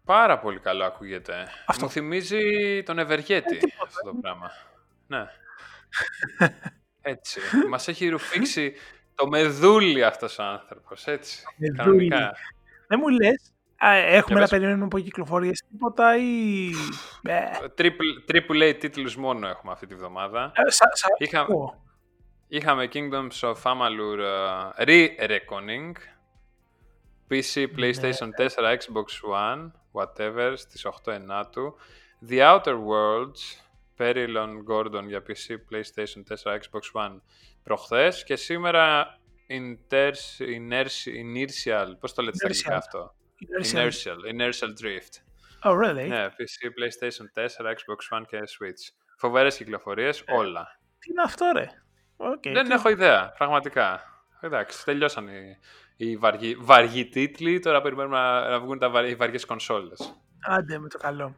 [0.05, 1.47] Πάρα πολύ καλό ακούγεται.
[1.67, 1.85] Αυτό.
[1.85, 4.51] Μου θυμίζει τον Ευεργέτη ε, αυτό το πράγμα.
[5.07, 5.27] Ναι.
[7.11, 7.41] Έτσι.
[7.69, 8.73] Μας έχει ρουφήξει
[9.15, 11.43] το μεδούλι αυτός ο άνθρωπος, έτσι.
[11.77, 12.33] Κανονικά.
[12.87, 16.71] Δεν μου λες, έχουμε να περιμένουμε από κυκλοφορίες τίποτα ή...
[17.77, 20.53] Triple, A τίτλους μόνο έχουμε αυτή τη βδομάδα.
[20.55, 21.55] Ε, σα, σα, είχαμε,
[22.49, 25.93] είχαμε Kingdoms of Amalur uh, Re-Reckoning,
[27.31, 27.67] PC, ναι.
[27.77, 31.77] PlayStation 4, Xbox One, whatever, στις 8 Ενάτου.
[32.29, 33.41] The Outer Worlds,
[33.99, 37.21] Perilon Gordon για PC, PlayStation 4, Xbox One
[37.63, 39.19] προχθές και σήμερα
[41.25, 43.15] Inertial, πώς το λέτε στα αγγλικά αυτό;
[43.63, 44.19] Inertial.
[44.35, 45.15] Inertial Drift.
[45.65, 46.09] Oh, really?
[46.09, 48.95] Ναι, PC, PlayStation 4, Xbox One και Switch.
[49.17, 50.81] Φοβερές κυκλοφορίες, ε, όλα.
[50.99, 51.67] Τι είναι αυτό ρε;
[52.17, 52.73] Okay, Δεν τι...
[52.73, 54.03] έχω ιδέα, πραγματικά.
[54.41, 55.59] Εντάξει, τελειώσαν οι,
[55.97, 60.23] οι βαργοί, βαργοί τίτλοι, τώρα περιμένουμε να, να βγουν τα, οι βαριές κονσόλες.
[60.41, 61.37] Άντε με το καλό.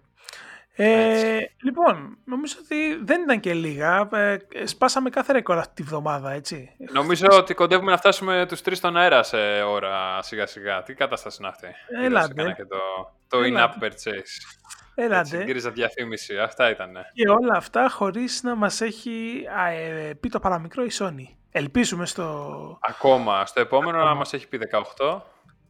[0.82, 4.08] Ε, λοιπόν, νομίζω ότι δεν ήταν και λίγα.
[4.12, 6.70] Ε, σπάσαμε κάθε ρεκόρ αυτή τη βδομάδα, έτσι.
[6.92, 10.82] Νομίζω ότι κοντεύουμε να φτάσουμε τους τρεις στον αέρα σε ώρα σιγά σιγά.
[10.82, 11.66] Τι κατάσταση είναι αυτή;
[12.04, 12.54] Έλατε.
[12.56, 12.78] και το,
[13.28, 14.60] το in-app purchase.
[14.94, 15.42] Έλατε.
[15.44, 16.38] Γύριζα διαφήμιση.
[16.38, 16.92] Αυτά ήταν.
[17.14, 21.34] Και όλα αυτά χωρίς να μας έχει α, ε, πει το παραμικρό η Sony.
[21.50, 22.78] Ελπίζουμε στο...
[22.80, 23.46] Ακόμα.
[23.46, 24.04] Στο επόμενο Ακόμα.
[24.12, 24.58] να μας έχει πει
[24.98, 25.20] 18.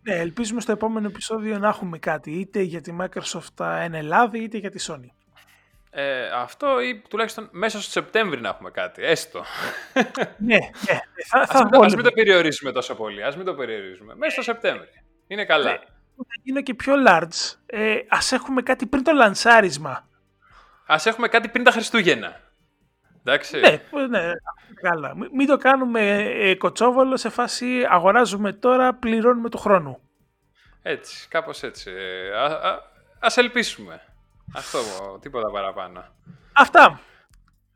[0.02, 4.58] Ναι, ελπίζουμε στο επόμενο επεισόδιο να έχουμε κάτι είτε για τη Microsoft εν Ελλάδα είτε
[4.58, 5.08] για τη Sony.
[5.90, 9.44] Ε, αυτό ή τουλάχιστον μέσα στο Σεπτέμβρη να έχουμε κάτι, έστω.
[10.38, 11.00] ναι, ναι.
[11.28, 14.14] Θα, θα ας, μην, ας μην το περιορίσουμε τόσο πολύ, ας μην το περιορίζουμε.
[14.14, 14.88] Μέσα στο Σεπτέμβρη.
[15.26, 15.70] Είναι καλά.
[15.70, 15.78] Ναι,
[16.16, 17.56] θα γίνω και πιο large.
[17.66, 20.08] Ε, ας έχουμε κάτι πριν το λανσάρισμα.
[20.86, 22.40] Ας έχουμε κάτι πριν τα Χριστούγεννα.
[23.24, 23.60] Εντάξει.
[23.60, 24.32] Ναι, ναι,
[24.74, 25.14] καλά.
[25.32, 30.00] Μην το κάνουμε ε, κοτσόβολο σε φάση αγοράζουμε τώρα, πληρώνουμε του χρόνου.
[30.82, 31.90] Έτσι, κάπως έτσι.
[32.36, 32.78] Α, α,
[33.18, 34.00] ας ελπίσουμε.
[34.54, 34.78] Αυτό,
[35.20, 36.04] τίποτα παραπάνω.
[36.52, 37.00] Αυτά.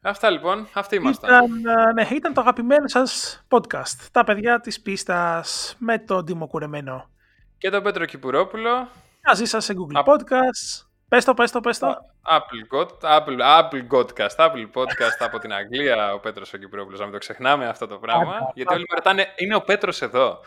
[0.03, 1.31] Αυτά λοιπόν, αυτοί ήμασταν.
[1.31, 4.09] Ήταν, ναι, ήταν το αγαπημένο σας podcast.
[4.13, 7.11] Τα παιδιά της πίστας με τον Τίμο Κουρεμένο.
[7.59, 8.89] Και τον Πέτρο Κυπουρόπουλο.
[9.27, 11.97] Μαζί σας σε Google Podcasts, Πες το, πες το, πες το.
[12.31, 12.89] Apple, God,
[13.19, 17.19] Apple, Apple Podcast, Apple Podcast από την Αγγλία, ο Πέτρος ο Κυπρόπουλος, να μην το
[17.21, 18.51] ξεχνάμε αυτό το πράγμα.
[18.55, 20.41] γιατί όλοι με ρωτάνε, είναι ο Πέτρος εδώ.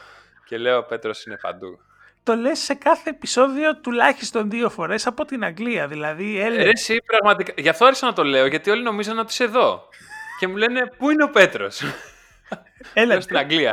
[0.46, 1.80] Και λέω, ο Πέτρος είναι παντού.
[2.24, 6.64] Το λες σε κάθε επεισόδιο τουλάχιστον δύο φορές από την Αγγλία, δηλαδή έλεγε.
[6.68, 9.88] Ε, εσύ, πραγματικά, γι' αυτό άρχισα να το λέω, γιατί όλοι νομίζαν ότι είσαι εδώ.
[10.40, 11.82] Και μου λένε, πού είναι ο Πέτρος;
[12.94, 13.22] Έλα.
[13.22, 13.72] στην Αγγλία.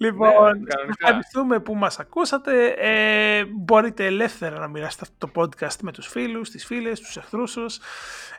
[0.00, 2.66] Ε, Λοιπόν, ναι, ευχαριστούμε που μας ακούσατε.
[2.66, 7.50] Ε, μπορείτε ελεύθερα να μοιράσετε αυτό το podcast με τους φίλους, τις φίλες, τους εχθρούς
[7.50, 7.80] σας.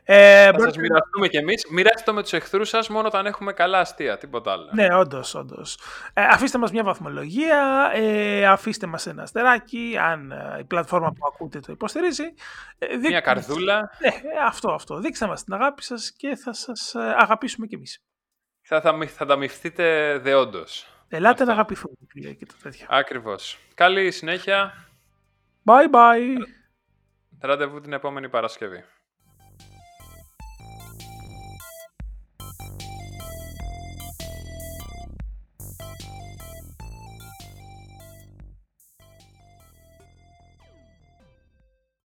[0.04, 0.70] Ε, θα μπορείτε...
[0.70, 1.66] σας μοιραστούμε κι εμείς.
[1.70, 4.70] Μοιράστε το με τους εχθρούς σας μόνο όταν έχουμε καλά αστεία, τίποτα άλλο.
[4.74, 5.78] Ναι, όντως, όντως.
[6.14, 11.28] Ε, αφήστε μας μια βαθμολογία, ε, αφήστε μας ένα αστεράκι, αν ε, η πλατφόρμα που
[11.34, 12.34] ακούτε το υποστηρίζει.
[12.78, 13.92] Ε, μια καρδούλα.
[14.00, 14.12] Ναι,
[14.46, 15.00] αυτό, αυτό.
[15.00, 18.04] Δείξτε μας την αγάπη σας και θα σας ε, αγαπήσουμε κι εμείς.
[18.62, 20.88] Θα, θα, θα τα μυφθείτε δεόντως.
[21.10, 22.88] Ελάτε να αγαπηθούμε και τα τέτοια.
[22.90, 23.60] Ακριβώς.
[23.74, 24.88] Καλή συνέχεια.
[25.66, 26.38] Bye bye.
[27.40, 28.84] Ραντεβού την επόμενη Παρασκευή.